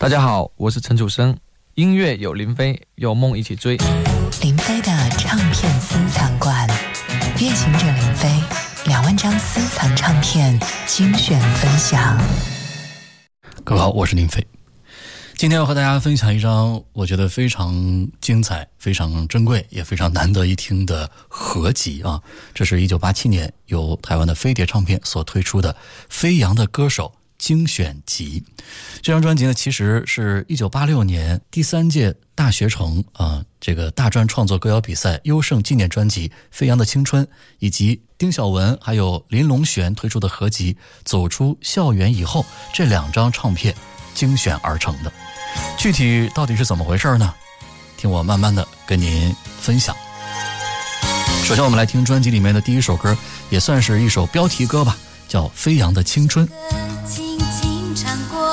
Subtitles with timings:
[0.00, 1.36] 大家好，我是陈楚生。
[1.74, 3.76] 音乐有林飞，有梦一起追。
[4.40, 6.66] 林飞的唱片私藏馆，
[7.38, 8.42] 夜行者林飞
[8.86, 12.18] 两万张私藏唱片精选分享。
[13.62, 14.42] 各位好，我是林飞。
[15.36, 22.22] 今天要和大家分享一张我觉得非常精彩、非常珍贵、也非常难得一听的合集啊！
[22.54, 25.74] 这是一九八七年由台湾的飞碟唱片所推出的
[26.08, 27.12] 《飞扬的歌手》。
[27.40, 28.44] 精选集，
[29.00, 37.24] 这张专辑呢，其实是一九八六年第三届大学城啊这个大专创作歌谣比赛优胜纪念专辑《飞扬的青春》，
[37.58, 42.42] 以及丁晓文还有林隆璇推出的合集《走出校园以后》
[42.74, 43.74] 这两张唱片
[44.14, 45.10] 精选而成的。
[45.78, 47.34] 具体到底是怎么回事呢？
[47.96, 49.96] 听我慢慢的跟您分享。
[51.44, 53.16] 首先，我们来听专辑里面的第一首歌，
[53.48, 56.46] 也算是一首标题歌吧，叫《飞扬的青春》。
[58.30, 58.50] 过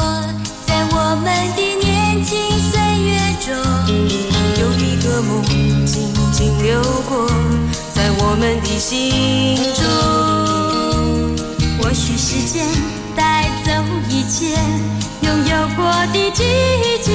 [0.65, 1.25] 在我们
[1.55, 2.37] 的年轻
[2.69, 3.09] 岁月
[3.45, 3.47] 中
[4.59, 5.43] 有一个梦
[5.85, 7.27] 静静流过，
[7.93, 9.81] 在我们的心中。
[11.79, 12.65] 或许时间
[13.15, 13.71] 带走
[14.09, 14.57] 一切
[15.21, 16.43] 拥有过的季
[17.03, 17.11] 节，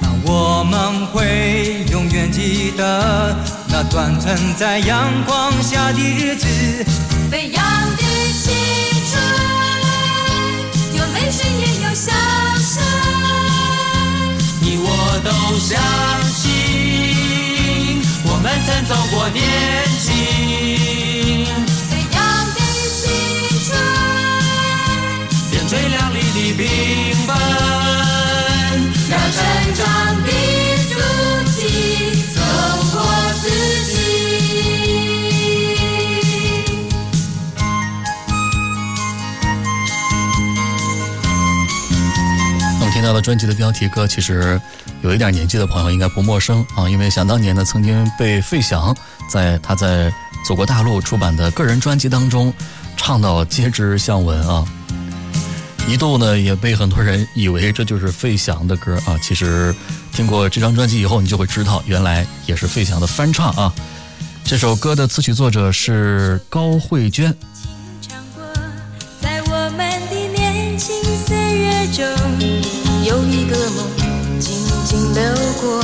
[0.00, 3.36] 那我们会永远记得
[3.68, 6.46] 那段存在阳光下的日子。
[7.30, 7.62] 飞扬
[7.96, 8.02] 的
[8.42, 8.52] 青
[11.34, 12.12] 春，有泪水也有笑
[12.58, 12.82] 声。
[14.86, 14.88] 我
[15.24, 15.80] 都相
[16.30, 19.40] 信，我们曾走过年
[19.98, 20.12] 轻，
[43.24, 44.60] 专辑的标题歌，其实。
[45.02, 48.96] 有一点年纪的朋友应该不陌生啊，因为想当年呢，曾经被费翔
[49.28, 50.10] 在他在
[50.46, 52.50] 祖国大陆出版的个人专辑当中
[52.96, 54.64] 唱到皆知向闻啊，
[55.86, 59.18] 一度呢也被很多人以为这就是费翔的歌啊。
[59.22, 59.74] 其实
[60.10, 63.70] 听过这张专辑以后，你就会知道，原来也是费翔的翻唱啊。
[64.42, 67.34] 这首歌的词曲作者是高慧娟。
[73.44, 73.84] 一个梦。
[75.12, 75.22] 流
[75.60, 75.80] 过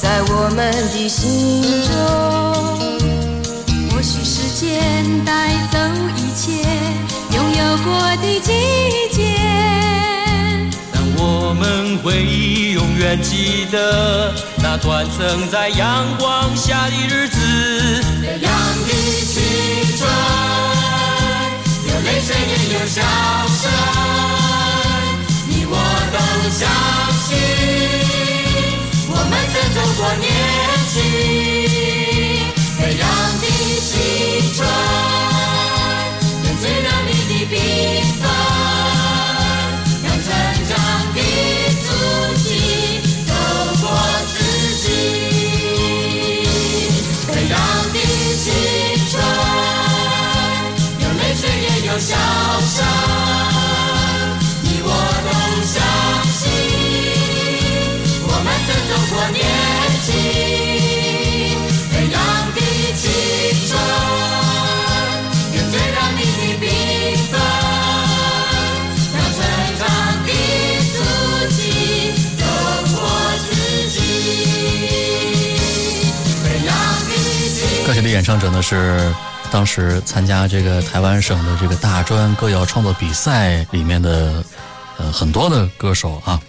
[0.00, 0.58] 在我们
[0.90, 1.90] 的心中，
[3.90, 5.78] 或许时间带走
[6.16, 6.62] 一切
[7.34, 7.86] 拥有过
[8.16, 8.52] 的季
[9.12, 9.18] 节，
[10.92, 12.24] 但我们会
[12.72, 17.38] 永远记得那短存在阳光下的日子。
[18.20, 18.52] 飞扬
[18.86, 18.90] 的
[19.24, 19.40] 青
[19.96, 20.00] 春，
[21.86, 23.00] 有泪水也有笑
[23.62, 23.70] 声，
[26.50, 26.60] 相
[27.12, 27.26] 信。
[29.10, 30.26] 我们曾走过年
[30.88, 30.96] 轻，
[32.76, 33.02] 飞扬
[33.40, 33.44] 的
[33.80, 33.90] 青
[34.54, 34.58] 春，
[36.42, 37.54] 点缀亮丽的缤
[38.20, 38.22] 纷，
[59.32, 59.44] 年
[60.04, 60.14] 轻，
[61.90, 62.16] 飞扬
[62.54, 62.58] 的
[62.96, 63.02] 青
[63.68, 63.70] 春，
[65.52, 66.66] 点缀亮丽的缤
[67.28, 67.32] 纷，
[69.14, 69.38] 让成
[69.78, 69.84] 长
[70.24, 70.28] 的
[70.94, 70.96] 足
[71.50, 71.58] 迹
[72.38, 72.40] 走
[72.94, 72.96] 过
[73.48, 73.48] 自
[73.90, 73.96] 己。
[76.42, 76.68] 飞扬
[77.08, 77.10] 的
[77.54, 79.12] 青歌曲的演唱者呢是
[79.50, 84.44] 当时参加这个台湾省的这个大专歌谣创作比赛里面的
[84.96, 86.40] 呃很多的歌手啊。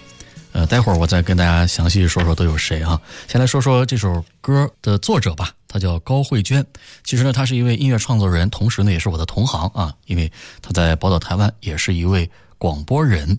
[0.52, 3.00] 呃，待会儿我再跟大家详细说说都有谁啊。
[3.28, 6.66] 先来说说这首歌的作者吧，他叫高慧娟。
[7.04, 13.38] 其实呢，他是一位音乐创作人，同时呢也是我的同行啊，因为他在宝岛台湾也是一位广播人。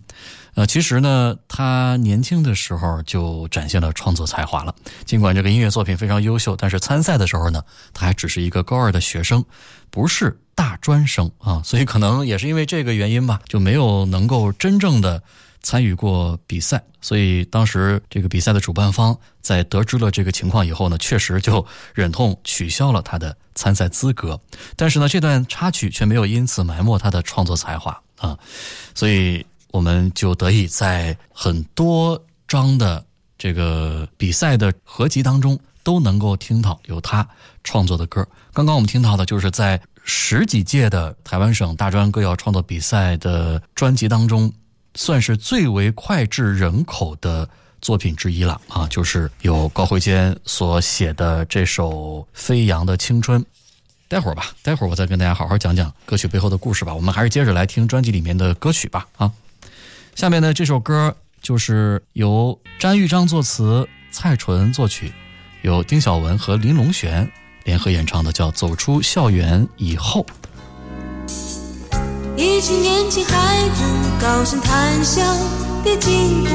[0.54, 4.74] 呃，其实呢，他年轻的时候就展现了创作才华了。
[5.04, 9.44] 尽管这个音乐作品非常优秀，但是参赛的时候呢，他还只是一个高二的学生，
[9.90, 15.22] 不是大专生啊，所以可能也是因为这个原因吧，就没有能够真正的。
[15.62, 21.64] 参与过比赛，所以当时这个比赛的主办方在得知了这个情况以后呢，确实就
[21.94, 24.40] 忍痛取消了他的参赛资格。
[24.74, 28.38] 但是呢，这段插曲却没有因此埋没他的创作才华啊，
[28.94, 33.04] 所以我们就得以在很多张的
[33.36, 37.26] 这个比赛的合集当中都能够听到有他
[37.62, 38.26] 创作的歌。
[38.52, 44.50] 刚刚我们听到的就是在十几届的台湾省大专歌谣创作比赛的专辑当中。
[44.94, 47.48] 算是最为脍炙人口的
[47.80, 51.90] 作品之一了啊，就是由高慧娟所写的这首
[52.32, 53.40] 《飞扬的青春》。
[54.08, 56.92] 待会儿吧，待会儿我再跟大家好好讲讲歌曲背后的故事吧。
[56.92, 59.32] 我们还是接着来听专辑里面的歌曲吧啊。
[60.16, 65.12] 下面呢，这首歌就是由詹玉章作词，蔡淳作曲，
[65.62, 67.30] 由丁晓文和林龙璇
[67.62, 70.22] 联合演唱的，叫《走出校园以后》。
[72.40, 73.84] 一群年轻孩子
[74.18, 75.20] 高声谈笑
[75.84, 76.50] 的经过，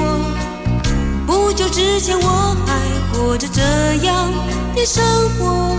[1.28, 3.62] 不久之前我还过着这
[4.04, 4.32] 样
[4.76, 5.04] 的生
[5.38, 5.78] 活，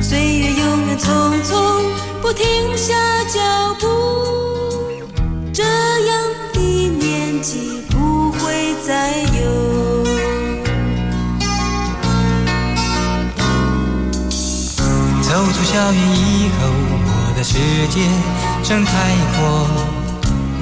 [0.00, 1.04] 岁月永远匆
[1.44, 1.82] 匆，
[2.22, 2.94] 不停下
[3.24, 3.40] 脚
[3.78, 3.86] 步，
[5.52, 6.18] 这样
[6.54, 10.00] 的年纪不会再有。
[15.20, 16.68] 走出校园以后，
[17.04, 17.58] 我的世
[17.90, 18.00] 界
[18.62, 18.90] 正开
[19.36, 19.68] 过。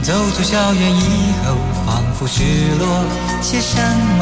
[0.02, 2.42] 走出校园以后，仿佛失
[2.78, 3.04] 落
[3.42, 3.76] 些什
[4.18, 4.20] 么。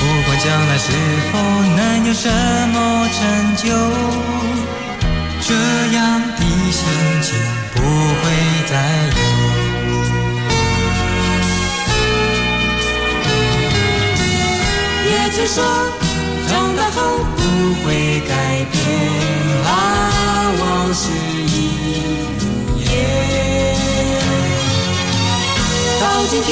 [0.00, 0.90] 不管将来是
[1.30, 1.38] 否
[1.76, 2.28] 能有什
[2.72, 3.18] 么成
[3.56, 3.62] 就，
[5.40, 5.54] 这
[5.94, 6.40] 样的
[6.72, 6.80] 心
[7.22, 7.28] 情
[7.74, 8.22] 不会
[8.66, 8.72] 再
[9.06, 9.18] 有。
[15.10, 15.56] 也曾说，
[16.48, 16.98] 长大后
[17.36, 17.38] 不
[17.84, 17.86] 会
[18.26, 18.30] 改
[18.72, 18.74] 变，
[19.66, 19.68] 啊，
[20.58, 20.62] 往
[20.94, 21.04] 事
[26.00, 26.50] 到今天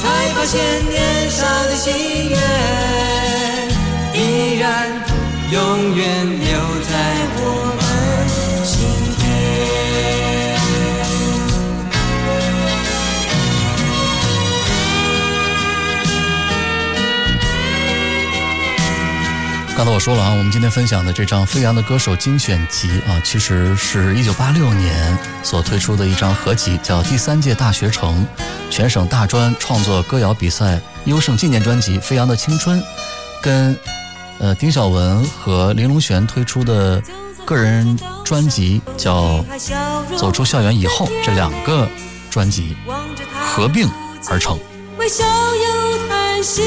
[0.00, 0.02] 才
[0.34, 0.54] 发现，
[0.88, 1.92] 年少的心
[2.30, 2.38] 愿
[4.14, 4.64] 依然
[5.50, 5.58] 永
[5.94, 6.02] 远
[6.40, 6.48] 留
[6.90, 6.92] 在
[7.36, 7.40] 我
[7.76, 7.83] 们
[19.76, 28.24] 刚才我说了啊，我们今天分享的这张《飞扬的歌手精选集》啊，其实是一九八六年所推出的一张合集，叫第三届大学城
[28.70, 32.80] 全省大专创作歌谣比赛优胜纪念专辑《飞扬的青春》，
[33.42, 33.76] 跟
[34.38, 37.02] 呃丁晓文和林龙璇推出的
[37.44, 39.44] 个人专辑叫
[40.16, 41.88] 《走出校园以后》这两个
[42.30, 42.76] 专辑
[43.44, 43.88] 合并
[44.30, 44.56] 而成。
[44.98, 46.62] 微笑又叹息，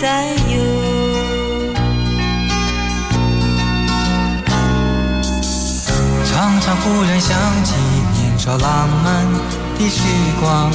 [0.00, 0.56] 再有。
[6.24, 7.74] 常常忽然想起
[8.14, 9.26] 年少浪漫
[9.78, 10.00] 的时
[10.40, 10.70] 光，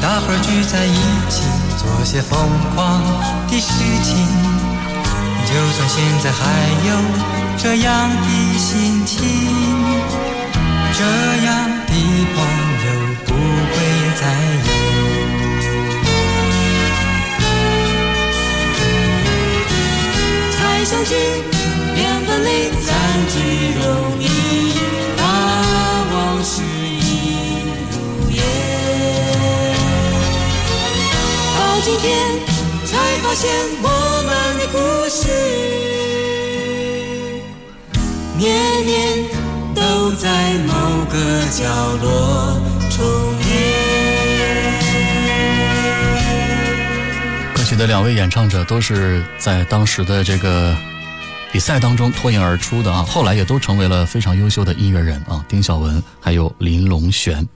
[0.00, 0.94] 大伙儿聚在一
[1.28, 1.42] 起
[1.76, 2.38] 做些疯
[2.76, 3.02] 狂
[3.48, 3.72] 的事
[4.04, 4.14] 情。
[5.44, 6.40] 就算现在还
[6.86, 6.90] 有
[7.58, 9.18] 这样的心情，
[10.92, 11.02] 这
[11.44, 11.92] 样的
[12.36, 12.38] 朋
[21.02, 21.14] 才想起
[21.96, 22.94] 两分离赞
[23.28, 23.34] 之
[23.80, 23.82] 容
[24.20, 24.24] 易，
[25.20, 25.24] 啊，
[26.12, 26.14] 往
[26.44, 27.02] 事已
[27.90, 27.94] 如
[28.30, 28.38] 烟。
[31.56, 32.06] 到今天
[32.86, 32.90] 才
[33.22, 33.50] 发现，
[33.82, 33.86] 我
[34.26, 34.78] 们的故
[35.08, 35.18] 事
[38.38, 38.94] 年年
[39.74, 40.28] 都在
[40.66, 40.72] 某
[41.06, 41.14] 个
[41.50, 41.64] 角
[42.00, 42.60] 落
[42.90, 43.04] 重
[43.48, 43.50] 演。
[47.54, 50.76] 歌曲的两位演唱者都是在当时的这个
[51.52, 57.46] 比赛当中脱颖而出的啊，后来也都成为了非常优秀的音乐人啊，丁晓文还有林龙璇。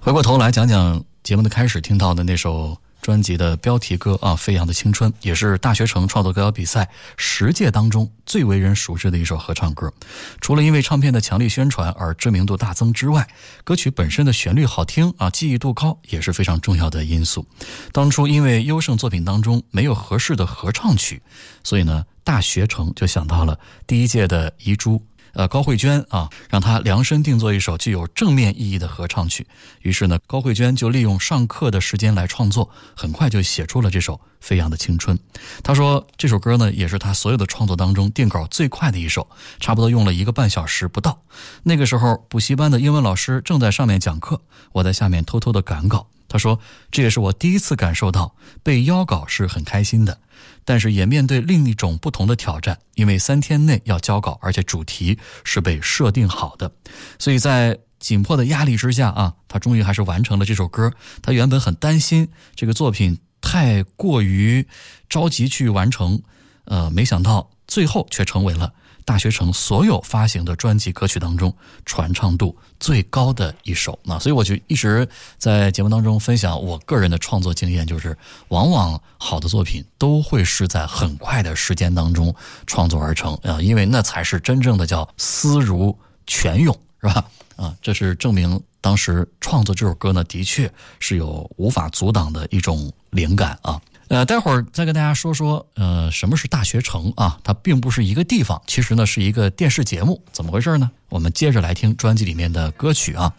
[0.00, 9.92] 回过头来讲讲节目的开始听到的那首专辑的标题歌啊，《飞扬的青春》，也是大学城创作歌谣比赛十届当中最为人熟知的一首合唱歌。
[10.40, 13.28] 除了因为唱片的强力宣传而知名度大增之外，
[13.62, 17.46] 歌曲本身的旋律好听啊，记忆度高也是非常重要的因素。
[17.92, 21.22] 当初因为优胜作品当中没有合适的合唱曲，
[21.62, 25.00] 所以呢，大学城就想到了第一届的遗珠。
[25.34, 29.44] 呃，高慧娟啊，让她量身定做一首具有正面意义的合唱曲。
[29.82, 35.16] 于是呢，高慧娟就利用上课的时间来创作，很快就写出了这首《飞扬的青春》。
[35.64, 39.28] 她说，这首歌呢，也是她所有的创作当中定稿最快的一首，
[39.58, 41.20] 差不多用了一个半小时不到。
[41.64, 44.40] 那个时候，补习班的英文老师正在上面讲课，
[44.70, 46.06] 我在下面偷偷的赶稿。
[46.28, 46.58] 他说
[46.90, 50.18] ：“这也是我第一次感受到被邀稿是很开心的，
[50.64, 56.72] 但是也面对另一种不同的挑战，因为三天内要交稿，而且主题是被设定好的，
[57.18, 60.92] 所以在紧迫的压力之下啊，他终于还是完成了这首歌。
[61.22, 64.66] 他原本很担心这个作品太过于
[65.08, 66.22] 着急去完成，
[66.64, 68.72] 呃，没想到最后却成为了。”
[69.04, 75.06] 大学城所有发行的专辑歌曲当中传唱度最高的一首，那所以我就一直
[75.36, 78.16] 在节目当中分享我个人的创作经验，就是
[78.48, 82.34] 往往好的作品都会是在很快的时间当中
[82.66, 85.96] 创作而成啊，因为那才是真正的叫思如
[86.26, 87.24] 泉涌，是吧？
[87.56, 93.80] 啊，这是证明当时创作这首歌呢，的确是有无法阻挡的一种灵感啊。
[94.14, 97.36] 呃，待会儿再跟大家说说，呃，什么是大学城啊？
[97.42, 100.88] 它并不是一个地方，其实呢是一个电视节目，怎么回事呢？
[101.08, 103.34] 我们接着来听专辑里面的歌曲啊。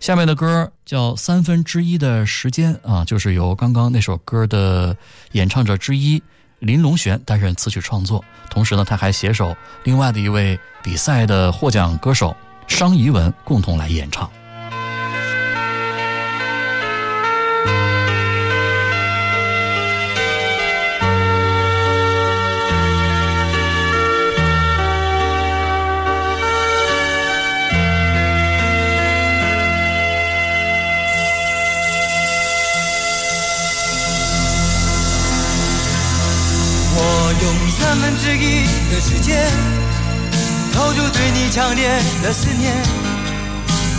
[0.00, 4.96] 下面的歌叫《三分之一的时间》啊，就是由刚刚那首歌的
[5.30, 6.20] 演唱者之一
[6.58, 14.28] 林龙璇担任词曲创作，同时呢，他还携手另外的一位比赛的获奖歌手商怡文共同来演唱。
[41.50, 41.88] 强烈
[42.22, 42.72] 的思念，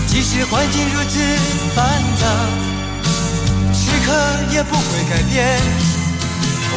[0.06, 1.20] 即使环境如此
[1.76, 2.28] 繁杂，
[3.74, 4.14] 时刻
[4.52, 5.60] 也不会改变。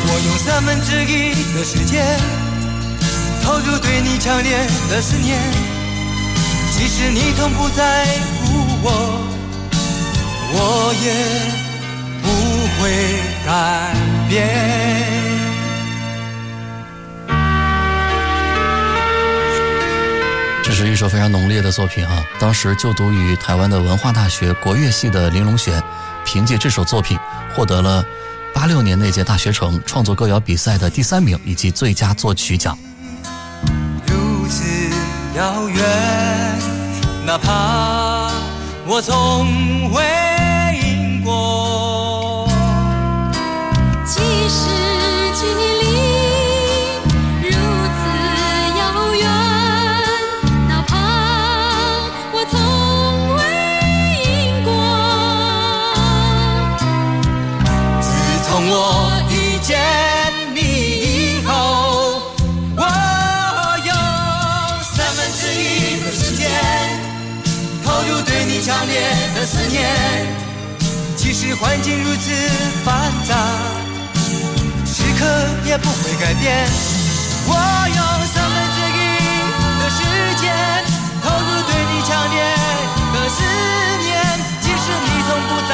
[0.06, 2.18] 我用三分之一的时间
[3.42, 5.38] 投入对你强烈的思念，
[6.72, 8.06] 即使你从不在
[8.42, 8.88] 乎我，
[10.52, 11.06] 我也
[12.22, 12.26] 不
[12.80, 12.82] 会
[13.44, 13.48] 改
[14.28, 15.29] 变。
[20.86, 22.24] 是一首非常浓烈的作品啊！
[22.38, 25.82] 当时就读于台湾的文化大学国乐系的林隆璇，
[26.24, 27.18] 凭借这首作品
[27.54, 28.02] 获得了
[28.54, 32.78] 八六年那届大学城创作歌谣比赛的第三名以及最佳作曲奖。
[34.06, 34.64] 如此
[35.36, 36.58] 遥远，
[37.26, 38.32] 哪怕
[38.86, 40.02] 我从未
[68.62, 69.00] 强烈
[69.34, 69.88] 的思念，
[71.16, 72.30] 即使环境如此
[72.84, 73.34] 繁杂，
[74.84, 75.24] 时刻
[75.64, 76.68] 也不会改变。
[77.46, 77.54] 我
[77.88, 79.00] 用三分之一
[79.80, 79.98] 的时
[80.40, 80.44] 间
[81.22, 82.36] 投入对你强烈
[83.14, 83.38] 的思
[84.04, 84.08] 念，
[84.60, 85.72] 即使你从不在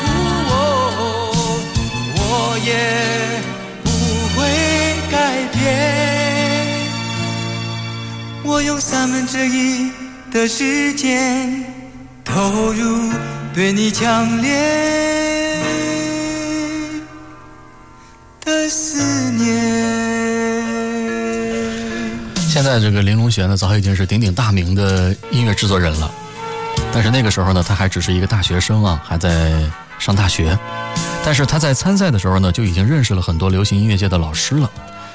[0.00, 0.02] 乎
[0.50, 0.52] 我，
[2.16, 2.18] 我
[2.66, 2.68] 也
[3.84, 3.86] 不
[4.36, 4.42] 会
[5.10, 5.14] 改
[5.52, 5.56] 变。
[8.42, 9.92] 我用三分之一
[10.32, 11.63] 的时间
[12.34, 13.12] 投入
[13.54, 14.50] 对你强烈
[18.44, 19.54] 的思念。
[22.36, 26.10] 现在这个林隆璇呢，早已经是鼎鼎大名的音乐制作人了，
[26.92, 29.52] 但是那个时候呢，他还只是一个大学生啊，还在
[30.00, 30.58] 上大学。
[31.24, 34.68] 但是他在参赛的时候呢，就已经认识了很多流行音乐界的老师了。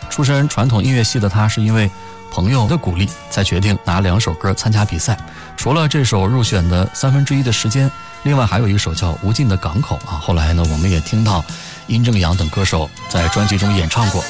[0.10, 1.92] 出身传统音乐系的他，是因为
[2.32, 5.18] 朋友的鼓励，才决定拿两首歌参加比赛。
[5.58, 7.90] 除了这首入选的三分之一的时间，
[8.24, 10.20] 另外还有一首叫《无尽的港口》啊。
[10.22, 11.44] 后来呢，我们也听到
[11.88, 14.24] 殷正阳等歌手在专辑中演唱过。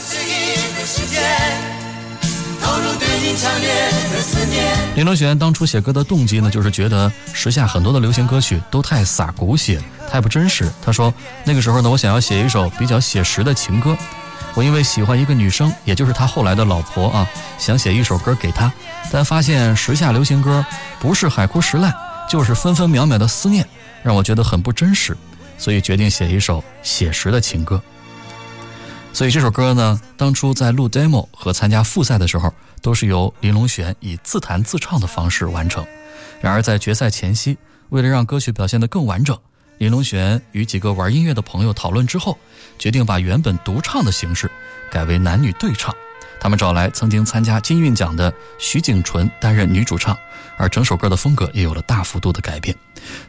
[4.95, 9.79] 林隆璇当初写歌的动机呢，就是觉得时下很多的流行歌曲都太洒狗血，
[10.11, 10.69] 太不真实。
[10.83, 11.13] 他说
[11.45, 13.95] 那个时候呢，我想要写一首比较写实的情歌。
[14.55, 18.71] 我因为喜欢一个女生，也就是他后来的老婆啊，想写一首歌给她，
[19.11, 20.65] 但发现时下流行歌
[20.99, 21.93] 不是海枯石烂，
[22.27, 23.65] 就是分分秒秒的思念，
[24.03, 25.15] 让我觉得很不真实，
[25.57, 27.81] 所以决定写一首写实的情歌。
[29.13, 35.85] 所以这首歌呢，当初在录 demo 和参加复赛的时候，都是由林隆璇以自弹自唱的方式完成。
[36.41, 37.57] 然而在决赛前夕，
[37.89, 39.37] 为了让歌曲表现得更完整，
[39.79, 42.37] 林隆璇与几个玩音乐的朋友讨论之后，
[42.77, 44.51] 决定把原本独唱的形式
[44.91, 45.95] 改为男女对唱。
[46.37, 50.17] 他们找来曾经参加金韵奖的徐景淳担任女主唱，
[50.57, 52.75] 而整首歌的风格也有了大幅度的改变。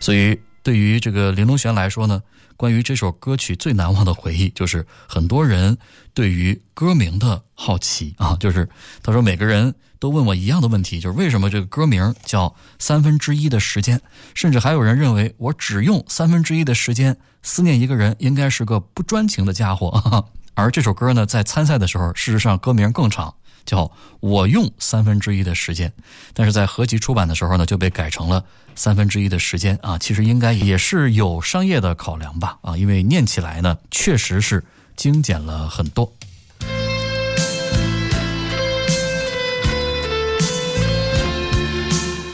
[0.01, 2.21] 所以对于这个林隆璇来说呢，
[2.61, 5.79] 关于这首歌曲最难忘的回忆，就是很多人
[6.13, 8.69] 对于歌名的好奇啊，就是
[9.03, 13.99] 他说每个人都问我一样的问题，就是为什么这个歌名叫三分之一的时间，
[14.35, 19.89] 甚至还有人认为我只用三分之一的时间思念一个人，应该是个不专情的家伙。
[19.89, 20.23] 啊。
[20.53, 23.91] 而这首歌呢，在参赛的时候，事实上歌名更长，叫
[24.21, 25.93] 我用三分之一的时间，
[26.35, 29.99] 但是在合集出版的时候呢，就被改成了三分之一的时间啊。
[29.99, 34.65] 其实应该也是有商业的考量吧啊，因为念起来呢，确实是
[34.97, 36.13] 精简了很多。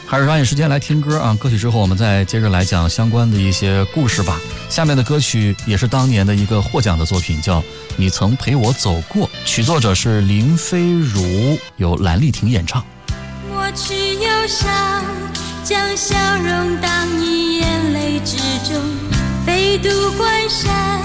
[0.09, 1.35] 还是抓紧时间来听歌啊！
[1.37, 4.39] 歌曲之后，我们再接着来讲相关的一些故事吧。
[4.69, 7.59] 下面的歌曲也是当年的一个获奖的作品，叫
[7.97, 12.81] 《你曾陪我走过》，曲作者是林飞如，由蓝丽婷演唱。
[13.49, 15.03] 抹去忧伤，
[15.61, 18.81] 将笑容荡于眼泪之中，
[19.45, 21.01] 飞渡关山，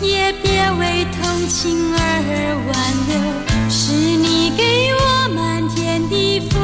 [0.00, 3.68] 也别为同情而挽留。
[3.68, 6.62] 是你给我满天的风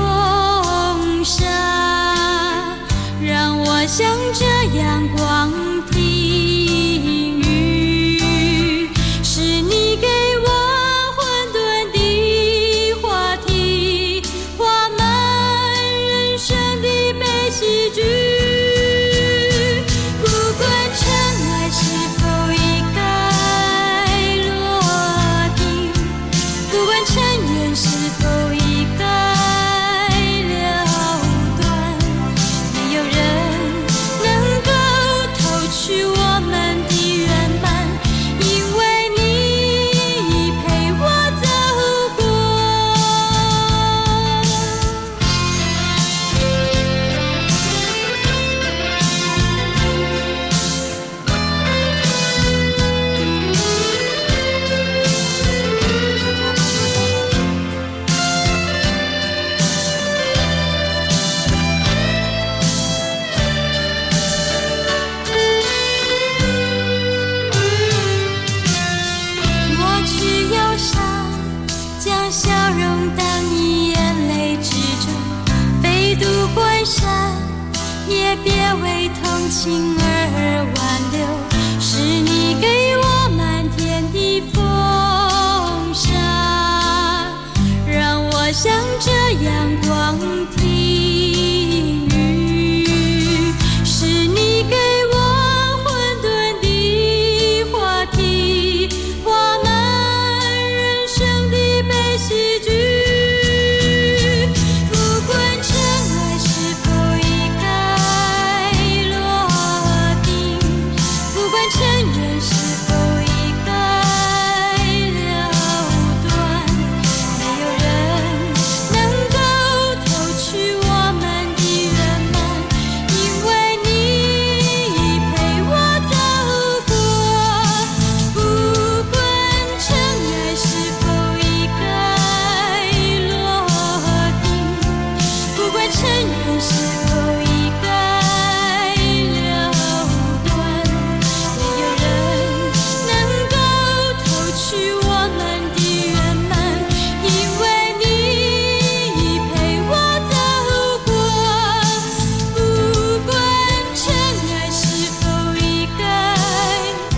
[1.25, 2.77] 沙，
[3.23, 4.45] 让我像这
[4.79, 5.51] 样光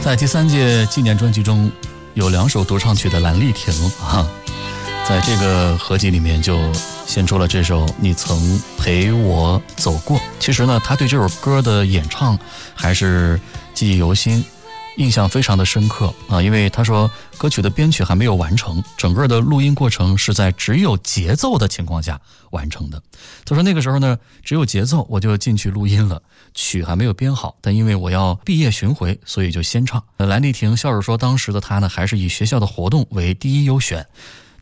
[0.07, 1.69] 在第三届纪念专辑中，
[2.15, 4.25] 有两首独唱曲的蓝丽婷啊，
[5.05, 6.73] 在这个合集里面就
[7.05, 10.17] 献出了这首《你曾陪我走过》。
[10.39, 12.39] 其实呢，她对这首歌的演唱
[12.73, 13.41] 还是
[13.75, 14.45] 记忆犹新，
[14.97, 22.21] 印象非常的深刻啊，因为她说歌曲的编曲还没有完成，整个的录音过程是在只有节奏的情况下
[22.53, 23.03] 完成的。
[23.45, 26.23] 她说那个时候呢，只有节奏我就进去录音了。
[26.57, 30.03] 曲还没有编好，但因为我要毕业巡回，所以就先唱。
[30.17, 34.05] 呃蓝丽婷笑着说，当时的她呢，还是以学校的活动为第一优选。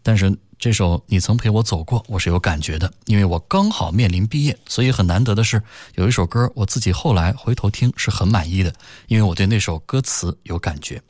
[0.02, 5.62] 但是这首《你曾陪我走过》，我是有感觉的，因为我刚好面临毕业，所以很难得的是，
[5.94, 8.70] 有一首歌我自己后来回头听是很满意的，
[9.07, 11.00] 因为我对那首歌词有感觉。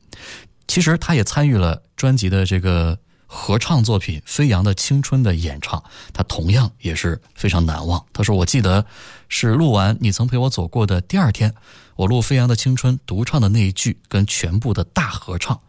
[0.69, 2.97] 其实她也参与了专辑的这个
[3.35, 8.03] 合唱作品《飞扬的青春》的演唱，他同样也是非常难忘。
[8.13, 8.87] 他说：“我记得
[9.29, 11.53] 是录完《你曾陪我走过》的第二天，
[11.97, 15.61] 我录《飞扬的青春》独唱的那一句跟全部的大合唱。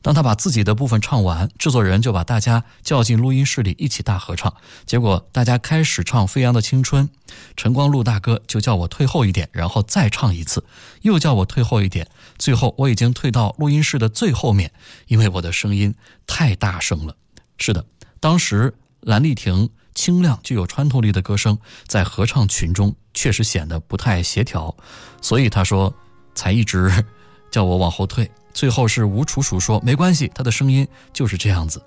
[0.00, 4.54] 当他把自己的部分唱完，制作人就把大家叫进录音室里一起大合唱。
[4.86, 7.08] 结果大家开始唱《飞扬的青春》，
[7.56, 10.64] 陈光禄大哥就叫我退后一点，然后再唱一次，
[11.02, 12.08] 又叫我退后一点。
[12.38, 14.72] 最后我已经退到录音室的最后面，
[15.08, 15.94] 因为我的声音
[16.26, 17.16] 太大声了。
[17.58, 17.84] 是的，
[18.20, 21.58] 当时蓝丽婷清亮、具有穿透力的歌声
[21.88, 24.74] 在合唱群中确实显得不太协调，
[25.20, 25.92] 所以他说
[26.36, 27.04] 才一直
[27.50, 28.30] 叫我往后退。
[28.58, 31.80] 最后是吴楚楚说没关系，他的声音就是这样子。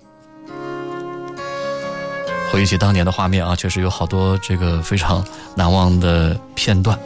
[2.50, 5.22] 回忆起当年的画面啊，确实有好多这个非常
[5.54, 6.98] 难忘的片段。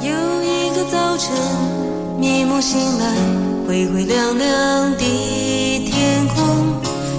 [0.00, 0.10] 有
[0.42, 1.30] 一个早晨，
[2.18, 3.14] 迷蒙醒来，
[3.66, 4.98] 灰灰亮亮的
[5.84, 6.42] 天空，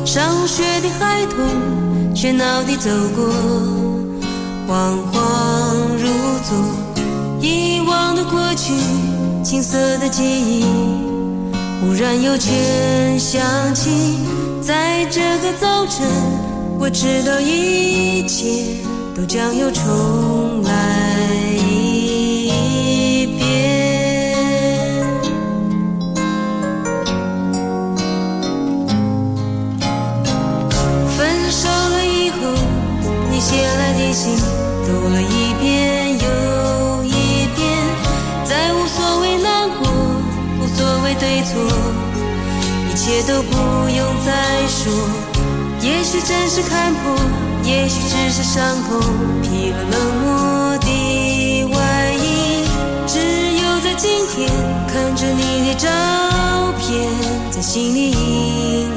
[0.07, 3.23] 上学的孩童喧闹地走过，
[4.67, 5.21] 恍恍
[5.95, 6.09] 如
[6.41, 6.57] 昨，
[7.39, 8.73] 遗忘的过去，
[9.43, 10.65] 青涩的记忆，
[11.81, 13.41] 忽然又全想
[13.73, 14.17] 起。
[14.61, 16.05] 在这个早晨，
[16.77, 18.83] 我知道一切
[19.15, 20.68] 都将又重来
[44.25, 44.91] 再说。
[45.81, 47.15] 也许真是看破，
[47.63, 48.99] 也许只是伤痛，
[49.41, 52.65] 披了冷漠的外衣。
[53.07, 54.49] 只有在今天，
[54.87, 55.87] 看着你的照
[56.77, 57.09] 片，
[57.49, 58.88] 在心里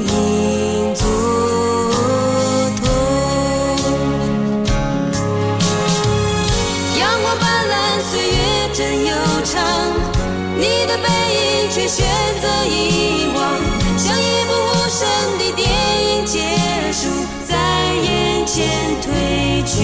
[19.73, 19.79] 去。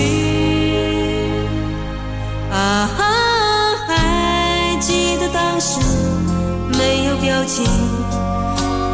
[2.52, 2.88] 啊，
[3.88, 5.80] 还记得当时
[6.78, 7.66] 没有表情，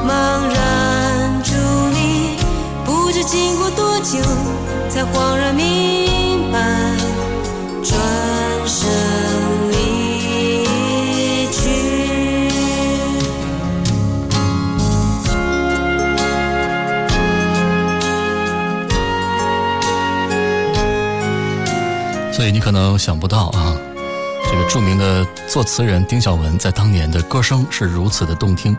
[0.08, 0.10] 茫
[0.54, 1.52] 然伫
[1.92, 2.38] 立，
[2.86, 4.20] 不知经过多久，
[4.90, 6.05] 才恍然明
[22.46, 23.76] 所以你可能想不到啊，
[24.44, 28.78] 这个著名的作词人丁晓文在当年的歌声是如此的动听。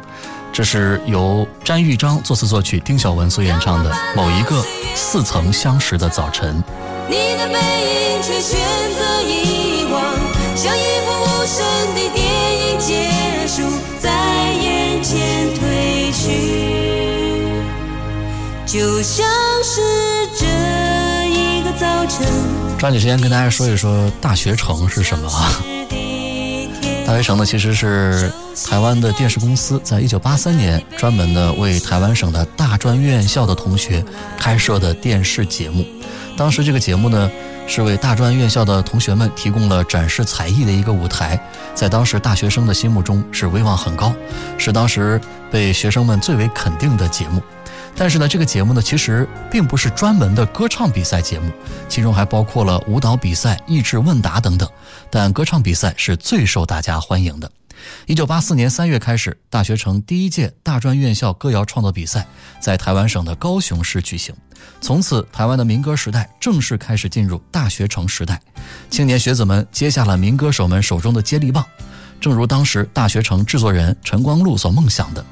[0.52, 6.62] 这是由詹玉章作词作曲，丁晓文所演唱的《某一个似曾相识的早晨》。
[7.08, 8.56] 你的背影却选
[8.96, 10.14] 择遗忘，
[10.54, 12.24] 像一部无声的电
[12.70, 13.64] 影结束，
[13.98, 16.30] 在眼前褪去，
[18.64, 19.26] 就像
[19.64, 19.82] 是
[20.36, 20.46] 这
[21.28, 22.45] 一个早晨。
[22.78, 25.50] 抓紧时间跟大家说一说大学城是什么啊？
[27.06, 28.30] 大学城呢，其实是
[28.66, 34.04] 台湾的电视公司在一九八三年专门的为台湾省的大专院校的同学
[34.38, 35.86] 开设的电视节目。
[36.36, 37.30] 当时这个节目呢，
[37.66, 41.40] 是为大专院校的同学们提供了展示才艺的一个舞台，
[41.74, 44.12] 在当时大学生的心目中是威望很高，
[44.58, 45.18] 是当时
[45.50, 47.40] 被学生们最为肯定的节目。
[47.98, 51.50] 但是呢，这个节目呢，其实并不是专门的歌唱比赛节目，
[51.88, 54.68] 其中还包括了舞蹈比赛、益智问答等等。
[55.10, 57.50] 但歌唱比赛是最受大家欢迎的。
[58.06, 62.26] 一九八四年三月开始，大学城第一届大专院校歌谣创作比赛
[62.60, 64.34] 在台湾省的高雄市举行。
[64.80, 68.40] 从此，台湾的民歌时代正式开始进入大学城时代。
[68.90, 71.64] 青年学子们接下了民歌手们手中的接力棒，
[72.20, 75.24] 正如当时大学城制作人陈光禄所梦想的。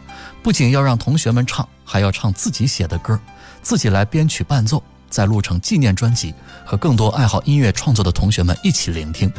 [0.44, 3.18] 不仅要让同学们唱，还要唱自己写的歌，
[3.62, 6.35] 自己来编曲伴奏，再录成纪念专辑，
[6.66, 9.33] 和更多爱好音乐创作的同学们一起聆听。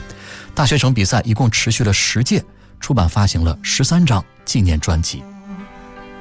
[0.55, 2.43] 大学城比赛一共持续了十届，
[2.79, 5.23] 出版发行了十三张纪念专辑。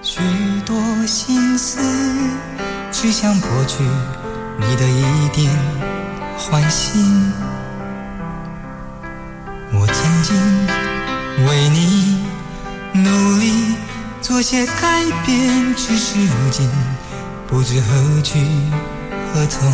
[0.02, 0.20] 许
[0.66, 1.80] 多心思
[2.92, 3.82] 只想博取
[4.60, 5.50] 你的一点
[6.36, 7.32] 欢心，
[9.72, 12.22] 我曾经为你
[13.02, 13.93] 努力。
[14.24, 16.66] 做些改变，只是如今
[17.46, 18.40] 不知何去
[19.34, 19.70] 何从。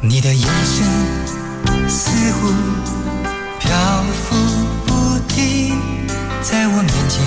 [0.00, 0.84] 你的眼神
[1.88, 2.52] 似乎
[3.60, 3.70] 漂
[4.12, 4.34] 浮
[4.84, 5.78] 不定，
[6.42, 7.24] 在我面前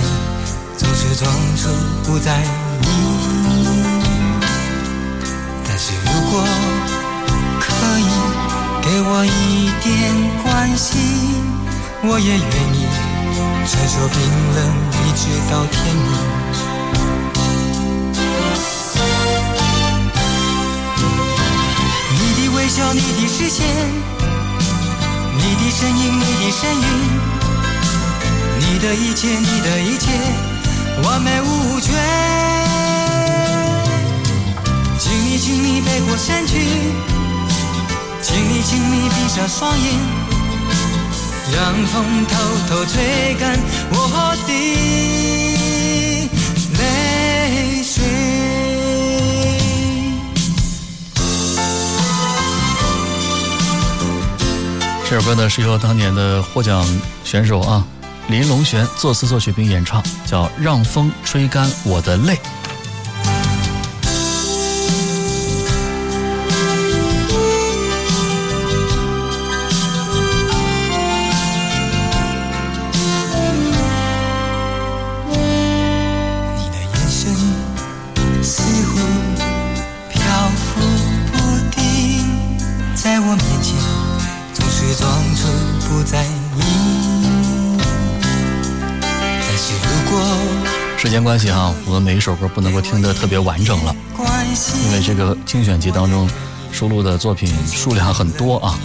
[0.76, 1.70] 总是装出
[2.04, 2.88] 不在意。
[5.66, 6.44] 但是如果
[7.58, 8.02] 可以
[8.82, 11.00] 给我一点关心，
[12.02, 13.07] 我也愿意。
[13.70, 14.18] 传说冰
[14.54, 14.58] 冷，
[15.04, 16.02] 一直到天明。
[22.14, 23.66] 你的微笑，你的视线，
[25.36, 26.86] 你的身影，你的身影，
[28.58, 30.12] 你的一切，你的一切，
[31.04, 31.92] 完美无缺。
[34.98, 36.66] 请你，请你背过身去，
[38.22, 40.27] 请你，请你闭上双眼。
[41.52, 42.36] 让风偷
[42.68, 43.58] 偷吹干
[43.90, 44.52] 我的
[46.78, 48.04] 泪水。
[55.08, 56.86] 这首歌呢是由当年的获奖
[57.24, 57.82] 选手啊
[58.28, 62.34] 林龙璇作词作曲并演唱，叫《让风吹干我的泪》。
[91.18, 93.92] 间关系哈，我们每一首歌不能够听得特别完整了，
[94.84, 96.30] 因为这个精选集当中
[96.70, 98.78] 收录的作品数量很多啊。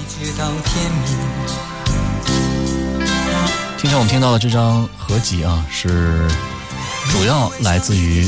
[3.78, 6.28] 今天我们听到的这张合集啊，是
[7.12, 8.28] 主要来自于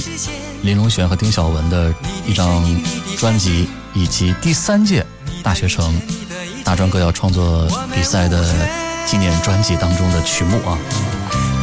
[0.61, 1.91] 林隆璇和丁晓文的
[2.27, 2.63] 一张
[3.17, 5.03] 专辑，以及第三届
[5.41, 5.99] 大学城
[6.63, 8.45] 大专歌谣创作比赛的
[9.07, 10.77] 纪念专辑当中的曲目啊。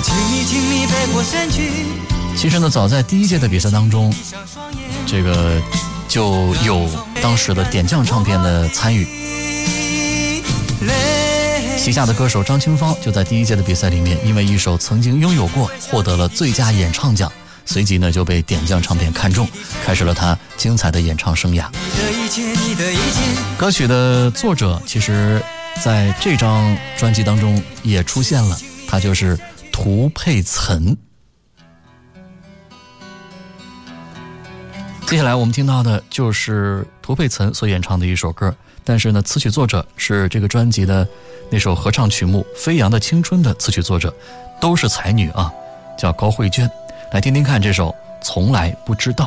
[0.03, 1.87] 请你，请你背过身去，
[2.35, 4.13] 其实呢，早在第一届的比赛当中，
[5.07, 5.63] 这个
[6.09, 6.89] 就有
[7.23, 9.07] 当时的点将唱片的参与，
[11.79, 17.31] 旗下的歌手张清芳就在第一届的比赛里面，因为一首曾经拥有过，获得了最佳演唱奖，
[17.65, 19.49] 随即呢就被点将唱片看中，
[19.85, 21.67] 开始了他精彩的演唱生涯。
[23.57, 25.41] 歌曲的作者其实
[25.81, 29.39] 在这张专辑当中也出现了，他就是
[29.71, 30.97] 涂佩岑。
[35.13, 41.07] 接下来我们听到的就是涂佩岑所演唱的一首歌，但是呢，词曲作者是这个专辑的
[41.51, 44.11] 那首合唱曲目《飞扬的青春》的词曲作者，
[44.59, 45.53] 都是才女啊，
[45.99, 46.67] 叫高慧娟。
[47.11, 47.91] 来听听看这首
[48.23, 49.27] 《从来不知道》。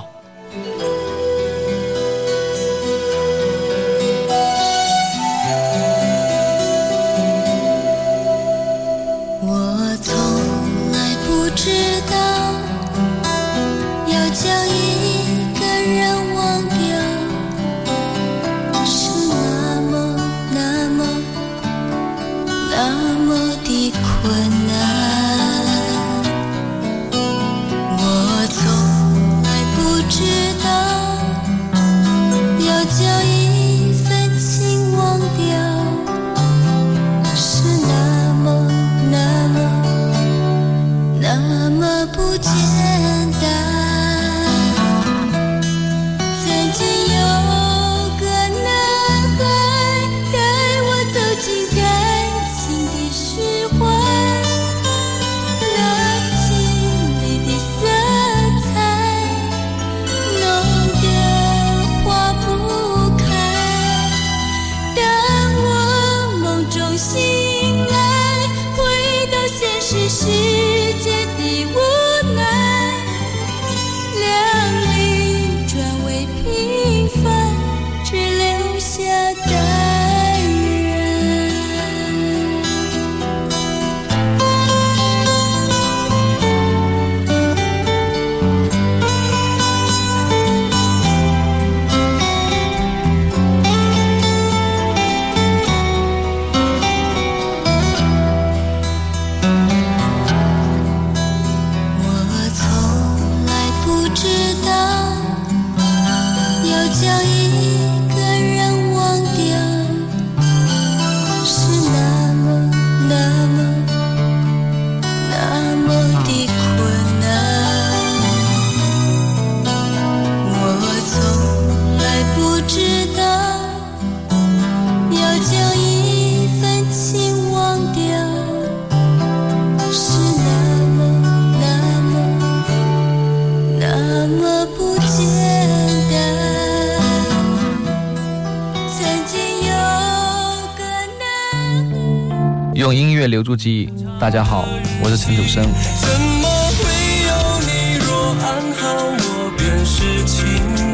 [143.25, 143.89] 乐留住记忆。
[144.19, 144.65] 大家好，
[145.01, 145.63] 我是陈楚生。
[145.63, 146.07] 怎
[146.41, 146.85] 么会
[147.25, 147.33] 有
[147.65, 147.97] 你？
[148.05, 148.07] 若
[148.39, 148.45] 安
[148.77, 148.83] 好，
[149.17, 150.45] 我便是晴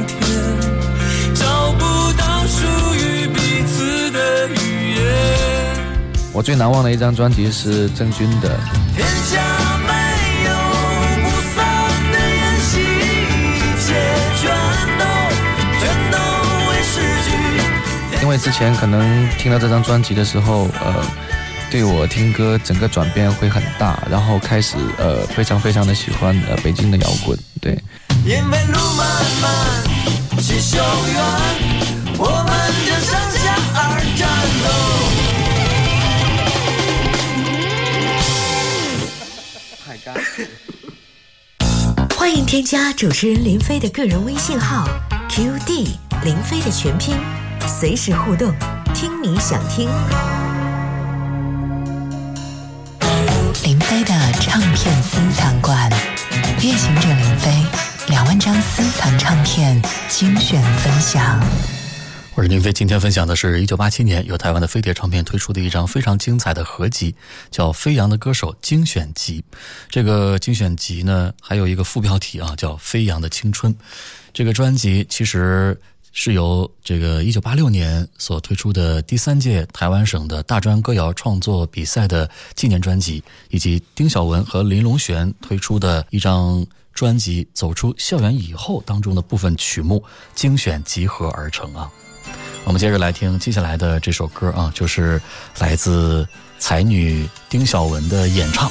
[0.07, 0.19] 天，
[1.35, 2.63] 找不到属
[2.95, 3.35] 于彼
[3.67, 4.99] 此的语言。
[6.31, 8.49] 我最难忘的一张专辑是郑钧的
[8.95, 9.37] 《天下
[9.85, 9.91] 没
[10.47, 10.51] 有
[11.21, 11.59] 不散
[12.11, 13.93] 的宴席，一切
[14.39, 14.47] 全
[14.97, 15.03] 都
[15.79, 16.15] 全都
[16.65, 16.95] 会失
[17.27, 17.29] 去。
[18.23, 21.03] 因为之前可能听到这张专辑的时候，呃，
[21.71, 27.81] 对我听歌整个转变会很大，然后开始呃非常非常的喜欢呃北京的摇滚，对，
[28.25, 29.07] 因为路漫
[29.41, 29.81] 漫
[30.37, 31.23] 其修远，
[32.17, 32.53] 我们
[32.85, 34.27] 就向下而战
[34.65, 34.67] 斗。
[42.17, 44.85] 欢迎添加主持人林飞的个人微信号
[45.29, 45.87] QD
[46.25, 47.15] 林飞的全拼，
[47.65, 48.53] 随时互动，
[48.93, 49.89] 听你想听。
[55.21, 55.87] 私藏馆，
[56.63, 57.51] 夜行者林飞
[58.07, 59.79] 两万张私藏唱片
[60.09, 61.39] 精选分享。
[62.33, 67.13] 我我是林飞，今天分享的是一九八七年由台湾的飞碟唱片推出的一张非常精彩的合集，
[67.51, 69.45] 叫《飞扬的歌手精选集》。
[69.91, 73.71] 这个精选集呢，还有一个副标题啊，叫《飞扬的青春》。
[74.33, 75.79] 这个专辑其实
[76.11, 86.65] 是由这个一九八六年所推出的第三届台湾省的大专歌谣创作比赛的纪念专辑，以及丁晓文和林隆璇推出的一张。
[86.93, 90.03] 专辑《走出校园以后》当中的部分曲目
[90.35, 91.89] 精选集合而成啊。
[92.65, 95.19] 我们接着来听接下来的这首歌啊，就是
[95.59, 96.27] 来自
[96.59, 98.69] 才女丁晓雯的演唱，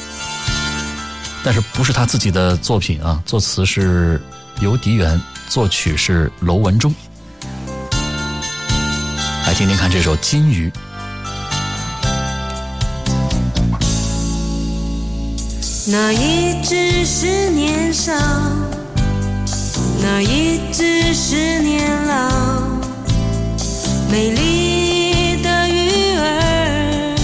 [1.43, 3.23] 但是不是她自己的作品啊？
[3.25, 4.21] 作词是
[4.61, 6.95] 游迪元，作曲是娄文忠。
[9.47, 10.71] 来听听看这首《金鱼》。
[15.93, 18.13] 那一只是年少，
[20.03, 22.31] 那一只是年老，
[24.09, 27.17] 美丽的鱼儿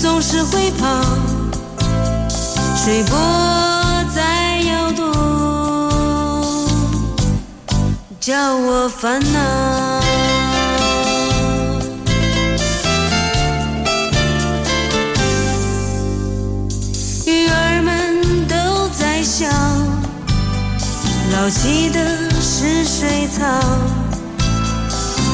[0.00, 0.86] 总是会跑，
[2.74, 3.18] 水波
[8.20, 9.40] 叫我烦恼。
[17.24, 19.46] 鱼儿们都在笑
[21.32, 23.42] 老气的是水草，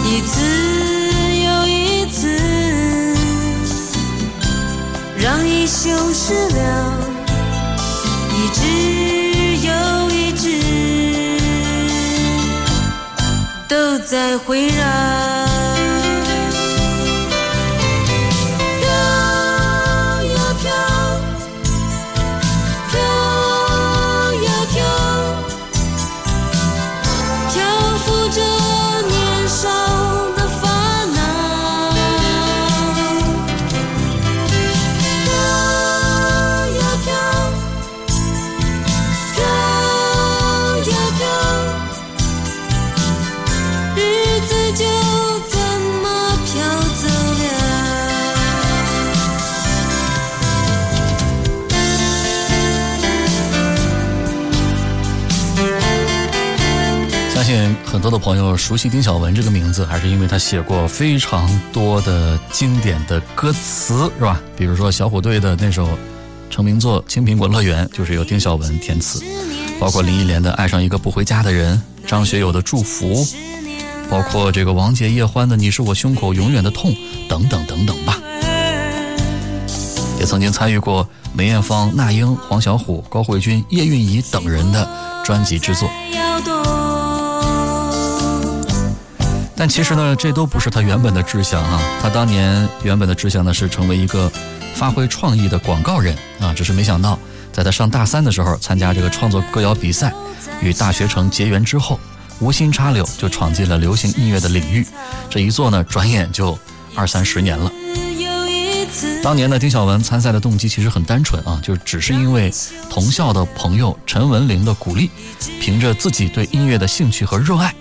[0.05, 0.41] 一次
[1.43, 2.39] 又一次，
[5.19, 6.93] 让一宿湿了，
[8.31, 9.36] 一只
[13.69, 15.46] 都在回绕。
[58.27, 64.41] 朋友熟悉丁晓文这个名字，还是因为他写过非常多的经典的歌词，是吧？
[64.57, 65.89] 比如说小虎队的那首
[66.51, 69.21] 成名作《青苹果乐园》，就是由丁晓文填词；
[69.79, 73.25] 包括林忆莲的《爱上一个不回家的人》，张学友的《祝福》，
[74.11, 76.91] 包括这个王杰、叶欢的《你是我胸口永远的痛》
[77.29, 78.19] 等等等等吧。
[80.19, 84.89] 也曾经参与过梅艳芳、那英、黄小琥、高慧君、叶蕴仪等人的
[85.25, 85.89] 专辑制作。
[89.69, 91.81] 其实呢，这都不是他原本的志向啊。
[92.01, 94.31] 他当年原本的志向呢是成为一个
[94.75, 96.53] 发挥创意的广告人啊。
[96.55, 97.19] 只是没想到，
[97.53, 100.13] 在他上大三的时候参加这个创作歌谣比赛，
[100.63, 101.99] 与大学城结缘之后，
[102.39, 104.87] 无心插柳就闯进了流行音乐的领域。
[105.29, 106.59] 这一做呢，转眼就
[106.95, 107.71] 二三十年了。
[109.23, 112.53] 当年呢，丁晓雯参赛的动机其实很单纯啊，就只是因为
[112.89, 115.11] 同校的朋友陈文玲的鼓励，
[115.61, 117.75] 凭着自己对音乐的兴趣和热爱。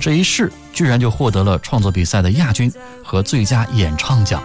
[0.00, 2.72] 这一试，居然就获得了创作比赛的亚军
[3.04, 4.42] 和最佳演唱奖。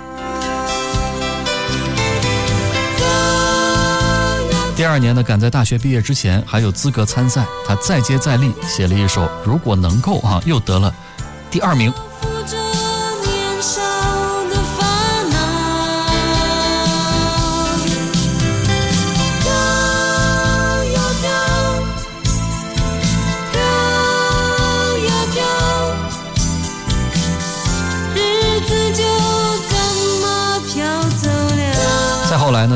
[4.76, 10.94] 第二年呢，赶在大学毕业之前还有资格参赛，他再接再厉，写了一首《如果能够》啊，又得了
[11.50, 11.92] 第二名。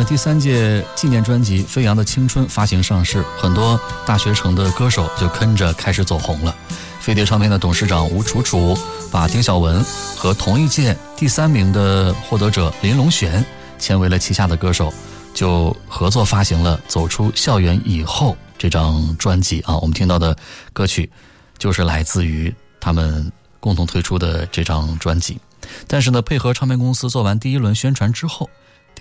[0.03, 6.55] 第三届纪念专辑《飞扬的青春》发行上市，很多大学城的歌手就跟着开始走红了。
[6.99, 8.77] 飞碟唱片的董事长吴楚楚
[9.11, 9.83] 把丁晓雯
[10.17, 13.43] 和同一届第三名的获得者林隆璇
[13.79, 14.93] 签为了旗下的歌手，
[15.33, 19.77] 就合作发行了《走出校园以后》这张专辑啊。
[19.77, 20.35] 我们听到的
[20.73, 21.09] 歌曲
[21.57, 25.39] 就是来自于他们共同推出的这张专辑。
[25.87, 28.49] 但是呢，配合唱片公司做完第一轮宣传之后。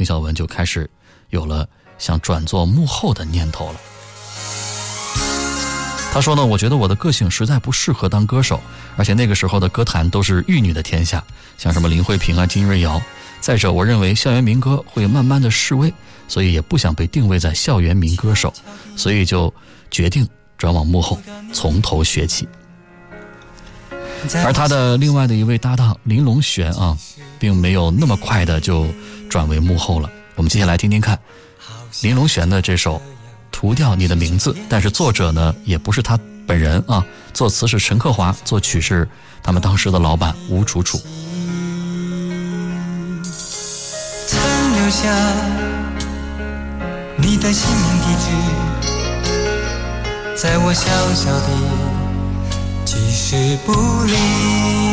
[0.00, 0.88] 丁晓文就开始
[1.28, 3.78] 有了想转做幕后的念头了。
[6.10, 8.58] 他说呢：“我觉得我的个性实在不适合当歌手，
[8.96, 11.22] 而且那个时候的歌坛都是玉女的天下，
[11.58, 12.98] 像什么林慧萍啊、金瑞瑶。
[13.42, 15.92] 再者，我认为校园民歌会慢慢的式微，
[16.26, 18.50] 所以也不想被定位在校园民歌手，
[18.96, 19.52] 所以就
[19.90, 20.26] 决定
[20.56, 21.20] 转往幕后，
[21.52, 22.48] 从头学起。”
[24.42, 26.96] 而他的另外的一位搭档林龙璇啊，
[27.38, 28.86] 并没有那么快的就
[29.30, 30.10] 转为幕后了。
[30.34, 31.18] 我们接下来听听看
[32.02, 32.96] 林龙璇的这首
[33.50, 39.08] 《涂掉你的名字》，但是作者呢也不是他本人啊，作词是陈克华，作曲是
[39.42, 41.00] 他们当时的老板吴楚楚。
[44.26, 44.40] 曾
[44.74, 45.08] 留下
[47.16, 48.26] 你的姓名地址，
[50.36, 51.48] 在我小小的
[52.84, 53.72] 记事簿
[54.04, 54.89] 里。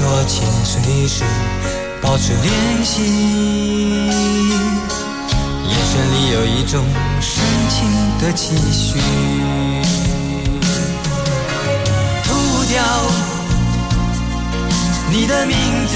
[0.00, 1.24] 说千岁时
[2.00, 2.50] 保持联
[2.82, 3.02] 系，
[5.68, 6.82] 眼神里有一种
[7.20, 7.86] 深情
[8.18, 8.98] 的期许。
[12.24, 12.32] 涂
[12.70, 12.82] 掉
[15.10, 15.54] 你的名
[15.86, 15.94] 字，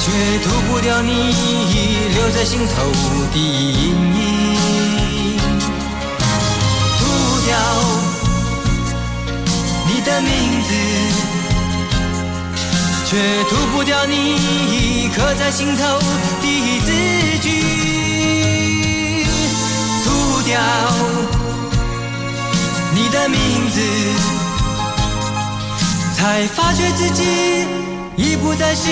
[0.00, 0.10] 却
[0.42, 1.12] 涂不掉你
[2.16, 2.82] 留在心头
[3.32, 4.26] 的阴影。
[6.98, 7.00] 涂
[7.46, 7.56] 掉
[9.86, 10.30] 你的名
[10.64, 10.74] 字，
[13.10, 13.16] 却
[13.48, 15.98] 涂不掉你刻在心头
[16.40, 16.92] 的字
[17.40, 19.24] 句。
[20.04, 20.60] 涂掉
[22.94, 23.80] 你的名字。
[26.14, 27.66] 才发觉自己
[28.14, 28.90] 已不再是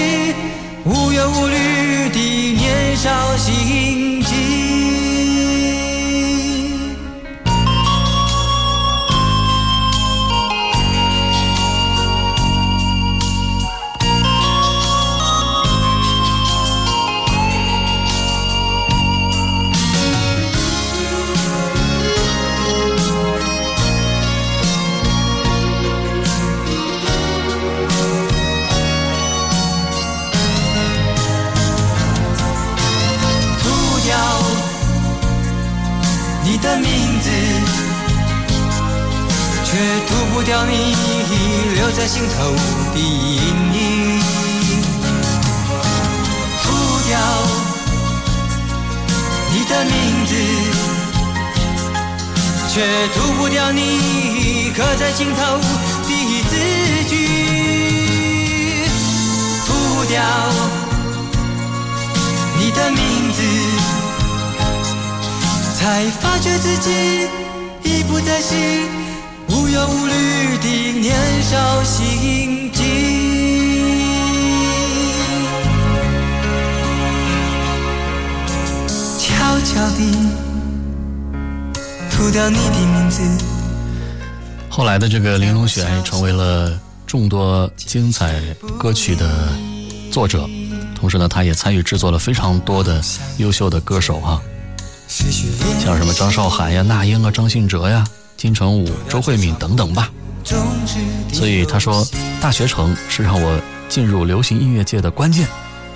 [0.84, 4.77] 无忧无虑的年少心境。
[41.98, 42.52] 在心头
[42.94, 43.02] 的阴
[43.74, 44.20] 影。
[46.62, 46.66] 涂
[47.08, 47.18] 掉
[49.52, 49.94] 你的名
[50.24, 50.30] 字，
[52.72, 55.58] 却涂不掉你刻在心头
[56.06, 56.10] 的
[56.48, 56.54] 字
[57.08, 57.12] 句。
[59.66, 59.68] 涂
[60.08, 60.22] 掉。
[62.60, 63.42] 你的名字，
[65.76, 67.28] 才发觉自己
[67.82, 68.54] 已不再是
[69.48, 70.68] 无忧无虑的
[71.00, 72.84] 年少心境。
[79.18, 80.12] 悄悄地
[82.10, 83.22] 涂掉你的名字。
[84.68, 88.40] 后来的这个林龙璇也成为了众多精彩
[88.78, 89.48] 歌曲的
[90.12, 90.48] 作者，
[90.94, 93.02] 同时呢，他也参与制作了非常多的
[93.38, 94.40] 优秀的歌手哈、
[95.08, 98.04] 是许恋像什么张韶涵呀、那英啊、张信哲呀、
[98.38, 100.10] 金城武、周慧敏等等吧。
[101.30, 102.06] 所以他说，
[102.40, 103.60] 大学城是让我
[103.90, 105.46] 进入流行音乐界的关键，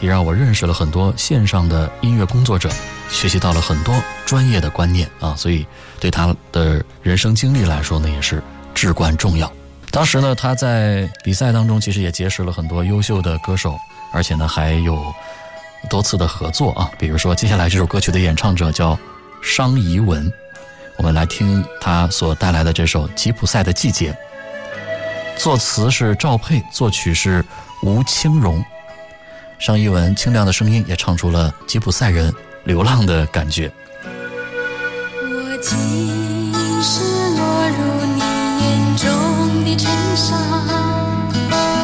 [0.03, 2.69] 也让我认识了很多线上的音乐工作者，
[3.11, 3.95] 学习到了很多
[4.27, 5.35] 专业的观念啊。
[5.37, 5.65] 所以
[5.99, 8.43] 对他的人生经历来说呢，也是
[8.75, 9.51] 至关重要。
[9.91, 13.79] 当时呢，他在比赛当中其实也结识了很多优秀的歌手，
[14.13, 15.01] 而且呢还有
[15.89, 16.91] 多次的合作啊。
[16.99, 18.99] 比如说接下来这首歌曲的演唱者叫
[19.43, 20.31] 商怡文，
[21.03, 24.13] 我们来听他所带来的这首《吉普赛的季节》。
[25.37, 27.45] 作词是赵佩，作曲是
[27.83, 28.65] 吴清荣。
[29.59, 32.33] 商一文清亮的声音也唱出了吉普赛人
[32.63, 33.69] 流浪的感觉。
[35.25, 36.49] 我竟
[36.81, 37.01] 是
[37.37, 38.21] 落入你
[38.63, 40.37] 眼中的尘沙，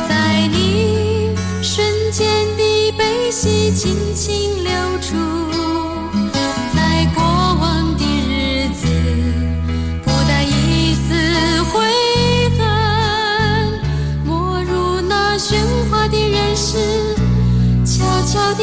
[0.09, 4.63] 在你瞬间的悲喜轻轻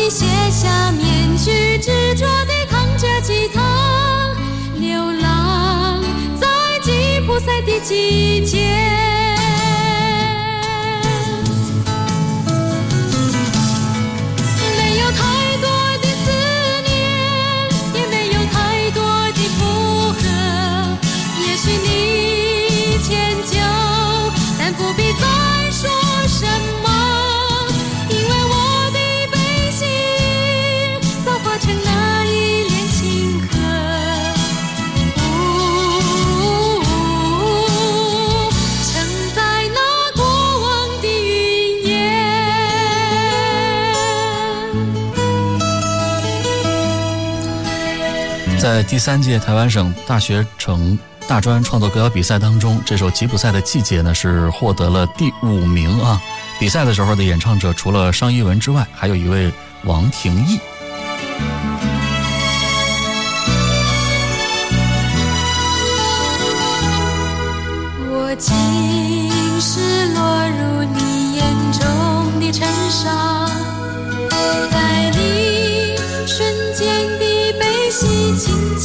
[0.05, 4.35] 你卸下面具，执着地扛着吉他，
[4.79, 5.99] 流浪
[6.39, 6.47] 在
[6.83, 8.84] 吉普赛的季节。
[48.88, 56.21] 第三届台湾省大学城大专创作歌谣比赛当中，这首《吉普赛的季节》呢是获得了第五名啊。
[56.59, 59.51] 比赛的时候的演唱者除了商一文之外，还有一位
[59.83, 60.59] 王庭义。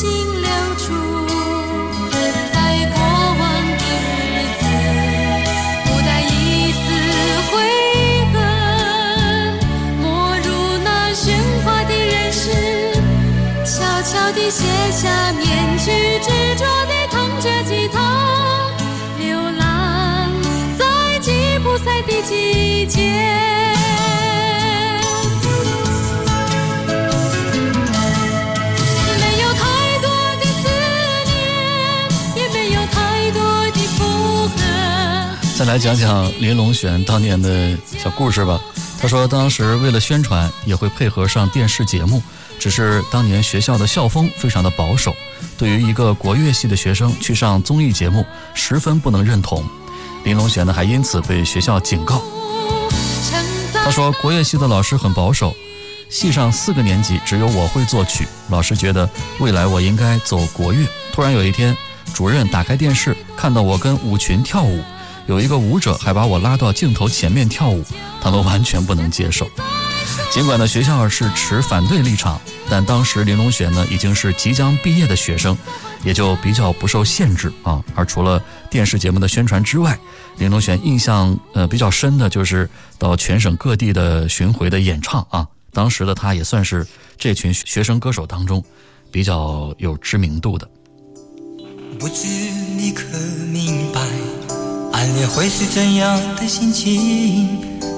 [0.01, 0.39] 喜
[35.70, 38.60] 来讲讲林龙选当年的小故事吧。
[39.00, 42.20] 他说，当时为了宣传，也会配合上电视节目，
[42.58, 45.14] 只是当年学校的校风非常的保守，
[45.56, 49.64] 对于一个国乐系的学生去上综艺节目，十分不能认同。
[50.24, 52.20] 林龙选呢，还因此被学校警告。
[53.72, 55.54] 他说，国乐系的老师很保守，
[56.08, 59.08] 系上四个年级只有我会作曲，老师觉得
[59.38, 60.84] 未来我应该走国乐。
[61.12, 61.76] 突然有一天，
[62.12, 64.82] 主任打开电视，看到我跟舞群跳舞，
[65.31, 67.85] 有一个舞者还把我拉到镜头前面跳舞，
[68.20, 69.49] 他们完全不能接受。
[70.33, 75.57] 尽管呢学校是持反对立场，但当时林龙选呢已经是即将毕业的学生，
[76.03, 77.81] 也就比较不受限制啊。
[77.95, 79.97] 而除了电视节目的宣传之外，
[80.37, 82.68] 林龙选印象呃比较深的就是
[82.99, 85.47] 到全省各地的巡回的演唱啊。
[85.72, 86.85] 当时的他也算是
[87.16, 88.61] 这群学生歌手当中
[89.12, 90.68] 比较有知名度的。
[92.01, 93.05] 不知你可
[93.53, 94.01] 明白，
[95.01, 97.48] 暗恋会是怎样的心情？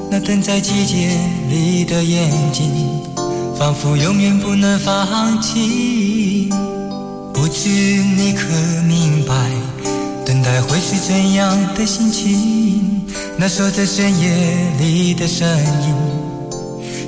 [0.08, 1.18] 那等在季节
[1.50, 2.70] 里的眼睛，
[3.58, 6.48] 仿佛永远不能放弃。
[7.34, 8.46] 不知你可
[8.86, 9.34] 明白，
[10.24, 13.04] 等待会是怎样的心情？
[13.36, 14.30] 那守在深夜
[14.78, 15.92] 里的声音，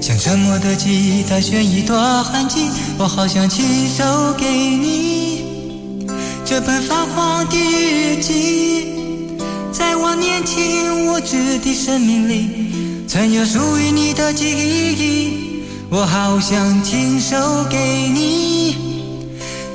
[0.02, 2.68] 像沉默的吉他弦一段痕迹，
[2.98, 4.04] 我好想亲手
[4.36, 5.44] 给你。
[6.44, 8.93] 这本泛黄的日记，
[9.76, 15.64] 在我年轻无知的生命里，曾有属于你的记忆。
[15.90, 17.36] 我好想亲手
[17.68, 17.76] 给
[18.08, 18.76] 你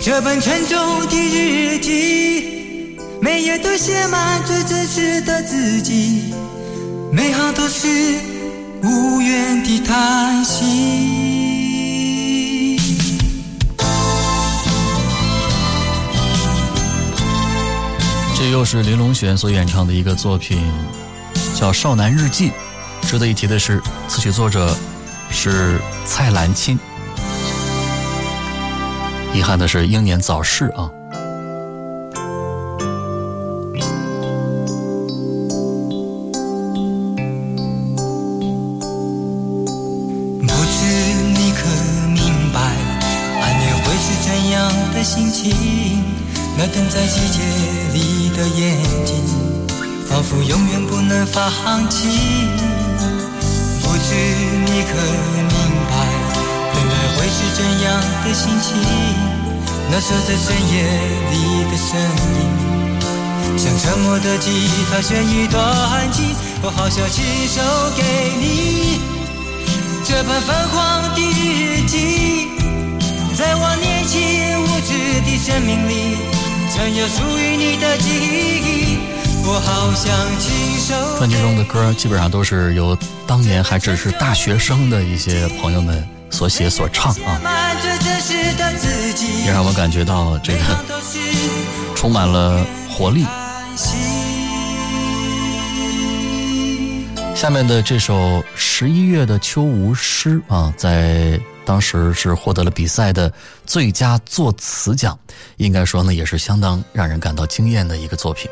[0.02, 6.34] 这本沉重的日记，每页都写满最真实的自己，
[7.12, 7.88] 每行都是
[8.82, 11.19] 无言的叹息。
[18.60, 20.62] 又是林隆璇所演唱的一个作品，
[21.56, 22.50] 叫《少男日记》。
[23.10, 24.76] 值得一提的是，词曲作者
[25.30, 26.78] 是蔡澜钦。
[29.34, 30.92] 遗憾的是，英年早逝啊。
[65.02, 65.48] 一
[66.62, 67.62] 我好想亲手
[67.96, 68.04] 给
[68.38, 69.00] 你。
[70.04, 72.50] 这本泛黄的日记，
[73.34, 76.18] 在我年轻无知的生命里，
[76.76, 78.98] 曾有属于你的记忆。
[79.46, 81.18] 我好想亲手。
[81.18, 87.40] 专辑中的歌基本上都是由当年还只是大学生的一些朋友们所写所唱啊，
[89.46, 90.60] 也让我感觉到这个
[91.96, 93.26] 充满了活力。
[97.40, 98.16] 下面的这首
[98.54, 103.32] 《十一月的秋无诗》啊，在当时是获得了比赛的
[103.66, 105.18] 最佳作词奖，
[105.56, 108.52] 应该说呢也是相当让人感到惊艳的一个作品。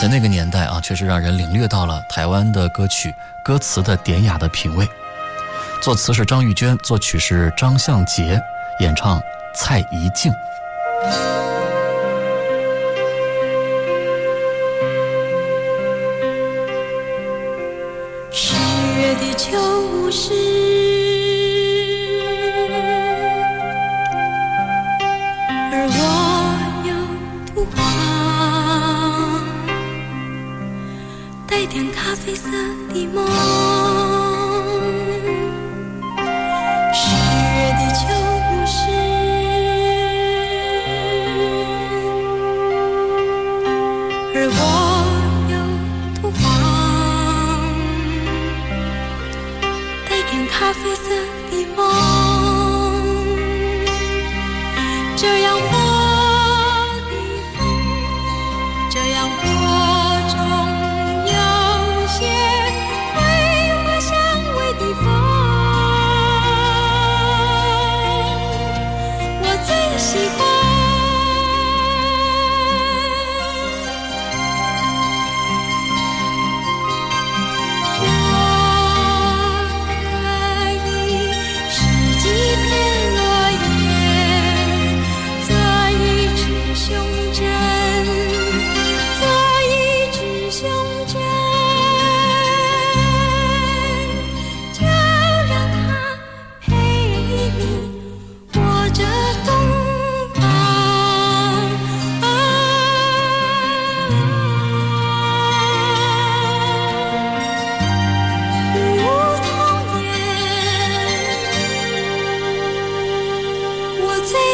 [0.00, 3.12] 在那个年代啊，确实让人领略到了台湾的歌曲
[3.44, 4.88] 歌词的典雅的品味。
[5.82, 8.40] 作词是张玉娟，作曲是张向杰，
[8.78, 9.20] 演唱
[9.52, 10.32] 蔡怡静。
[20.16, 20.32] 是
[25.72, 26.02] 而我
[26.88, 26.94] 又
[27.52, 27.82] 不忘
[31.48, 32.48] 带点咖啡色
[32.92, 33.93] 的梦。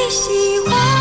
[0.08, 0.99] 喜欢。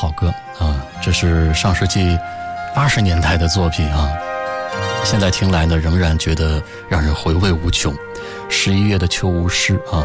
[0.00, 0.28] 好歌
[0.58, 0.82] 啊！
[1.02, 2.18] 这是上世纪
[2.74, 4.10] 八十年代的作品啊，
[5.04, 7.94] 现在听来呢，仍然觉得让人回味无穷。
[8.48, 10.02] 十一月的秋无诗啊，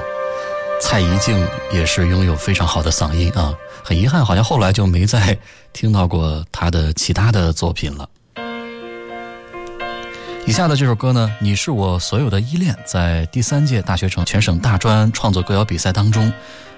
[0.81, 3.53] 蔡怡静也是拥有非常好的嗓音啊，
[3.85, 5.37] 很遗憾，好像后来就没再
[5.71, 8.09] 听到过她的其他的作品了。
[10.45, 16.29] 以下的这首歌呢，《你是我所有的依恋》在第三届大学城全省大专创作歌谣比赛当中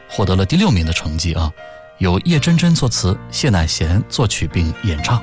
[0.07, 1.51] 获得了第六名的成绩啊，
[1.99, 5.21] 由叶真真作词，谢乃贤作曲并演唱。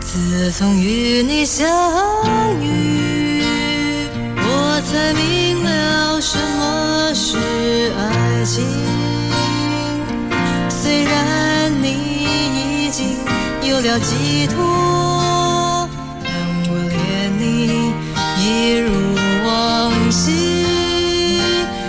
[0.00, 1.68] 自从与你相
[2.60, 3.42] 遇，
[4.36, 7.36] 我才明了什么是
[7.98, 8.64] 爱情。
[10.68, 13.16] 虽然你已经
[13.62, 15.11] 有了寄托，
[18.62, 18.92] 一如
[19.44, 20.30] 往昔。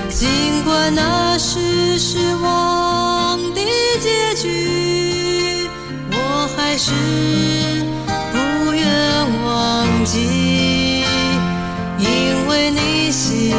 [0.09, 0.27] 尽
[0.65, 3.61] 管那是失望的
[4.01, 5.69] 结局，
[6.09, 6.91] 我还是
[8.31, 8.83] 不愿
[9.45, 11.03] 忘记，
[11.99, 13.53] 因为你心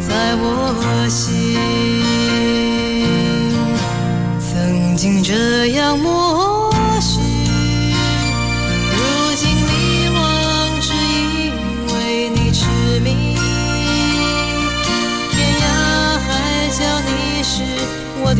[0.00, 1.58] 在我心，
[4.40, 6.23] 曾经这样默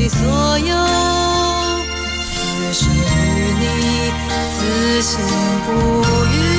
[0.09, 0.77] 所有，
[2.23, 2.99] 此生与
[3.61, 4.13] 你
[4.57, 5.21] 此心
[5.67, 5.69] 不
[6.27, 6.54] 渝。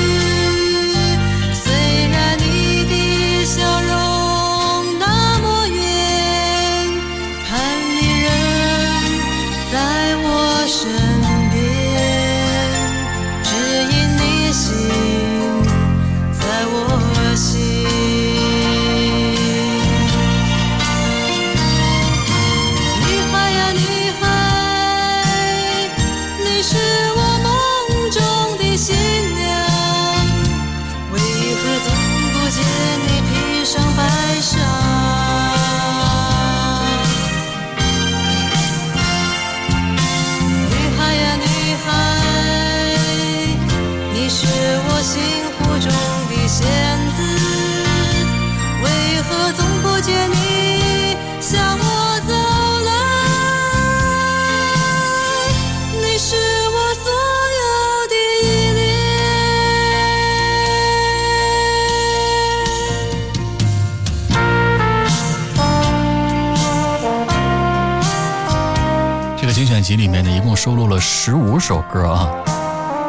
[71.26, 72.30] 十五首歌啊，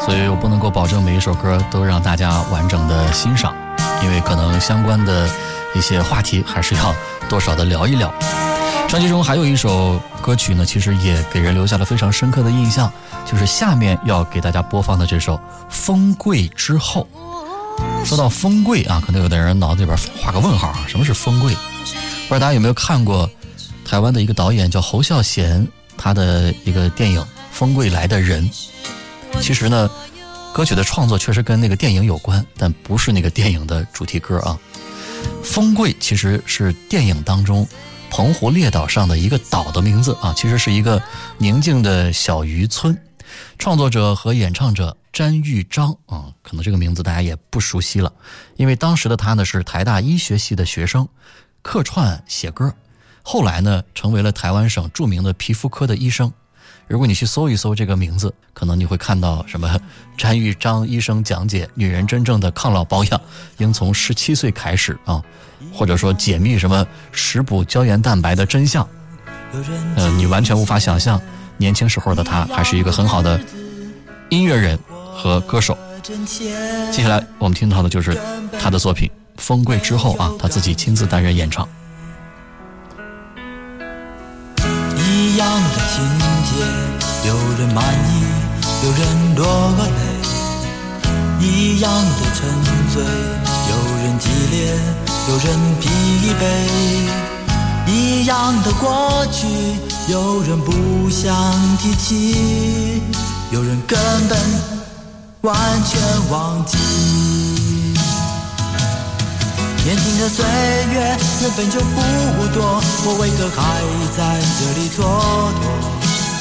[0.03, 3.55] 所以我不能够保证每一首歌都让大家完整的欣赏，
[4.03, 5.29] 因为可能相关的
[5.75, 6.95] 一些话题还是要
[7.29, 8.11] 多少的聊一聊。
[8.89, 12.91] 专辑中还有一首歌曲呢，其实也给人留下了非常深刻的印象，
[13.23, 15.35] 就是下面要给大家播放的这首
[15.69, 17.07] 《风贵之后》。
[18.03, 21.53] 说到风贵啊，可能有的人脑子里边画个问号啊，什么是风贵？
[21.53, 23.29] 不知道大家有没有看过
[23.85, 27.21] 台湾的一个导演叫侯孝贤他的一个电影
[27.57, 28.47] 《风贵来的人》。
[29.41, 29.89] 其实呢，
[30.53, 34.55] 歌曲的创作确实跟那个电影有关，但不是那个电影的主题歌啊。
[35.43, 37.67] 风贵其实是电影当中
[38.11, 41.01] 澎湖列岛上的一个岛的名字啊，其实是一个
[41.39, 42.95] 宁静的小渔村。
[43.57, 48.13] 创作者和演唱者詹玉章啊，可能这个名字大家也不熟悉了，
[48.55, 51.07] 因为当时的他呢是台大医学系的学生，
[51.63, 52.71] 客串写歌，
[53.23, 56.31] 后来呢成为了台湾省著名的皮肤科的医生。
[56.87, 59.79] 如果你去搜一搜这个名字，可能你会看到什么
[60.17, 63.21] 詹玉章医生讲解女人真正的抗老保养
[63.57, 65.21] 应从十七岁开始啊，
[65.73, 68.87] 或者说解密什么食补胶原蛋白的真相，
[69.51, 71.21] 嗯，你完全无法想象。
[71.59, 73.39] 年轻时候的他还是一个很好的
[74.29, 75.77] 音乐人和歌手。
[76.91, 78.17] 接下来我们听到的就是
[78.61, 81.67] 他的作品《风贵》之后啊，他自己亲自担任演唱。
[84.95, 85.51] 一样，
[87.25, 88.23] 有人满意，
[88.83, 89.45] 有人落
[89.77, 89.85] 泪；
[91.39, 92.47] 一样的沉
[92.93, 94.55] 醉，有人激烈，
[95.29, 95.45] 有人
[95.79, 95.85] 疲
[96.39, 96.41] 惫。
[97.89, 99.47] 一样的过去，
[100.11, 101.33] 有人不想
[101.77, 103.01] 提起，
[103.51, 103.97] 有人根
[104.27, 104.37] 本
[105.41, 105.55] 完
[105.85, 106.77] 全忘记。
[109.85, 110.43] 年轻的岁
[110.91, 112.01] 月原本就不
[112.53, 113.61] 多，我为何还
[114.17, 114.19] 在
[114.59, 114.99] 这里蹉
[115.61, 115.96] 跎？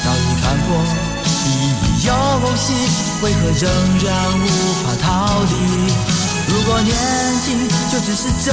[0.07, 0.67] 早已看破
[1.43, 1.67] 第一
[2.05, 2.09] 游
[2.55, 2.71] 戏，
[3.21, 3.67] 为何仍
[4.05, 4.07] 然
[4.39, 4.47] 无
[4.81, 5.05] 法逃
[5.43, 5.51] 离？
[6.47, 6.95] 如果年
[7.43, 7.45] 轻
[7.91, 8.47] 就只是这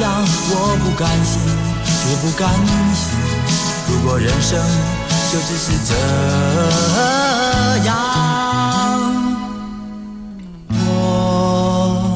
[0.00, 1.42] 样，我不甘心。
[1.84, 2.48] 绝不甘
[2.94, 3.18] 心。
[3.88, 4.56] 如果人生
[5.32, 5.92] 就只是这
[7.84, 7.90] 样，
[10.70, 12.06] 我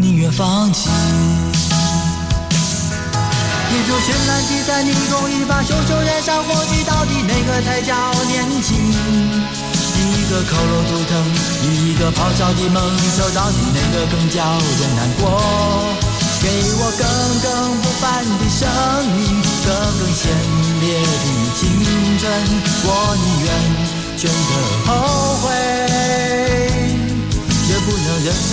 [0.00, 0.90] 宁愿放弃。
[3.70, 7.03] 一组绚烂七彩霓虹，一把熊熊燃烧火炬，到
[7.46, 8.76] 个才叫年轻？
[9.96, 11.12] 一个烤肉图腾，
[11.62, 12.82] 一个咆哮的猛
[13.16, 15.22] 兽，到底哪个更叫人难过？
[16.42, 17.04] 给我更
[17.40, 18.68] 更不凡的生
[19.16, 19.18] 命，
[19.64, 19.68] 更
[19.98, 20.22] 更鲜
[20.80, 21.60] 烈的青
[22.18, 22.22] 春，
[22.84, 23.46] 我宁愿
[24.18, 24.50] 选择
[24.86, 24.88] 后
[25.42, 25.44] 悔，
[27.68, 28.52] 也不能忍受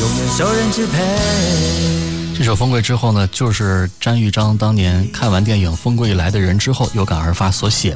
[0.00, 2.19] 永远受人支配。
[2.40, 7.94] 这首《风贵》之后呢，就是詹玉章当年看完电影《风贵来的人》之后有感而发所写。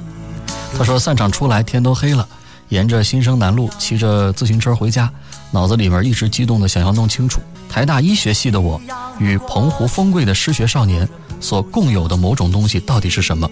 [0.77, 2.29] 他说：“散场出来，天都黑了，
[2.69, 5.11] 沿着新生南路骑着自行车回家，
[5.51, 7.41] 脑子里面一直激动的想要弄清楚。”
[7.71, 8.79] 台大医学系的我，
[9.19, 11.09] 与澎湖风贵的失学少年
[11.41, 13.49] 所共有的某种东西到底是什么？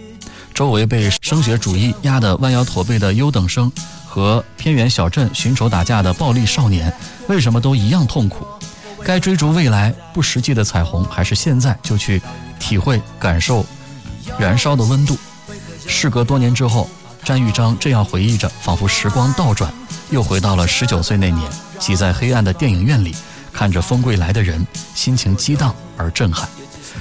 [0.53, 3.73] 周围被升学主义压得弯腰驼背的优等生，
[4.07, 6.95] 和偏远小镇寻仇打架的暴力少年，
[7.31, 8.47] 为什么都一样痛苦？
[9.05, 12.23] 该追逐未来不实际的彩虹，还是现在就去
[12.59, 13.65] 体会感受
[14.39, 15.17] 燃烧的温度？
[15.87, 16.89] 事隔多年之后，
[17.25, 19.73] 詹玉章这样回忆着，仿佛时光倒转，
[20.11, 23.15] 又回到了十九岁那年，挤在黑暗的电影院里。
[23.53, 26.49] 看着风归来的人，心情激荡而震撼。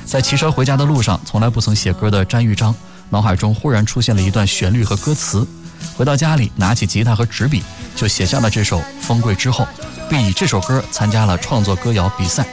[0.04, 2.76] 在骑车回家的路上，从来不曾写歌的詹玉章，
[3.10, 5.48] 脑海中忽然出现了一段旋律和歌词。
[5.96, 7.64] 回到家里，拿起吉他和纸笔，
[7.96, 9.68] 就写下了这首《风贵》之后，
[10.10, 12.46] 并以这首歌参加了创作歌谣比赛。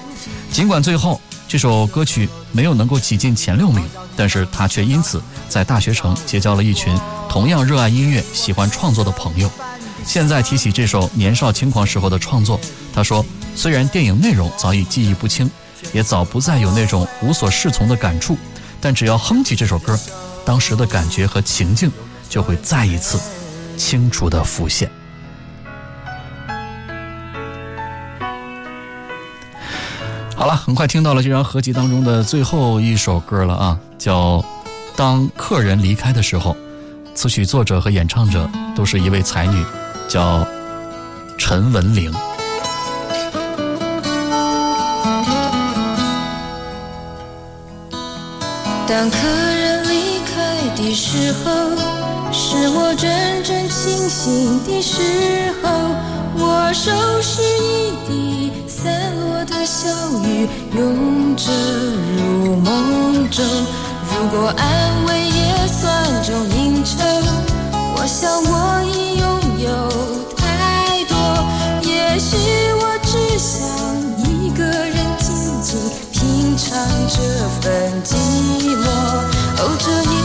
[0.50, 3.84] 尽管最后这首歌曲没有能够挤进前六名，
[4.16, 6.98] 但是他却因此在大学城结交了一群
[7.28, 9.50] 同样热爱音乐、喜欢创作的朋友。
[10.04, 12.60] 现在提起这首年少轻狂时候的创作，
[12.94, 13.24] 他说。
[13.56, 15.50] 虽然电影内容早已记忆不清，
[15.92, 18.38] 也早不再有那种无所适从的感触，
[18.80, 19.98] 但只要哼起这首歌，
[20.44, 21.90] 当时的感觉和情境
[22.28, 23.18] 就会再一次
[23.76, 24.90] 清楚的浮现。
[30.36, 34.38] 好了，很快听到了这张合集当中的最后一首歌了啊，叫
[34.94, 36.56] 《当客人离开的时候》，
[37.14, 39.64] 词曲作者和演唱者都是一位才女，
[40.08, 40.46] 叫
[41.36, 42.12] 陈文玲。
[48.86, 51.97] 当客人离开的时候，
[52.50, 55.68] 是我真正清醒的时候。
[56.40, 56.90] 我收
[57.20, 59.86] 拾一地散落的小
[60.24, 61.52] 雨，拥着
[62.16, 63.44] 入梦中。
[63.44, 66.96] 如果安慰也算种应酬，
[67.94, 69.28] 我想我已拥
[69.58, 69.68] 有
[70.34, 71.14] 太多。
[71.82, 72.38] 也许
[72.80, 73.60] 我只想
[74.24, 75.28] 一个人静
[75.60, 75.78] 静
[76.12, 76.78] 品尝
[77.10, 77.20] 这
[77.60, 78.14] 份寂
[78.74, 78.88] 寞。
[79.60, 80.16] 哦，这夜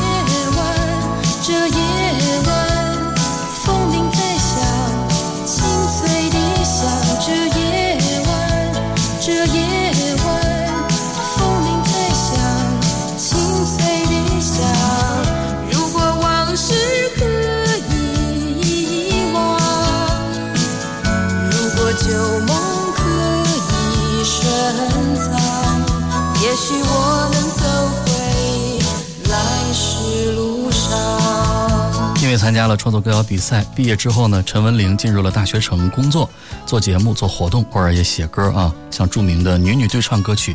[32.44, 36.30] 参加了创作歌谣比赛，毕业之后呢，陈文玲进入了大学城工作，
[36.66, 38.70] 做节目、做活动，偶尔也写歌啊。
[38.92, 40.54] 像著名的女女对唱歌曲，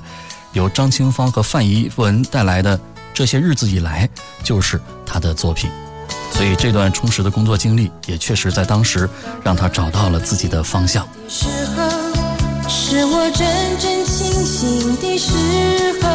[0.53, 2.77] 由张清芳和范怡文带来的
[3.15, 4.07] 《这些日子以来》，
[4.45, 5.71] 就是她的作品。
[6.35, 9.09] 所以这段充实的工作经历，也确实在当时
[9.43, 11.09] 让她找到了自己的方向。
[11.27, 11.89] 时候，
[12.69, 15.33] 是我真正清醒的时
[16.03, 16.09] 候，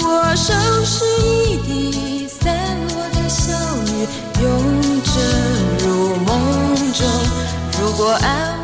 [0.00, 0.52] 我收
[0.84, 2.52] 拾一地散
[2.88, 3.52] 落的小
[3.92, 4.08] 雨，
[4.42, 5.22] 拥深
[5.78, 7.06] 入梦中。
[7.80, 8.63] 如果安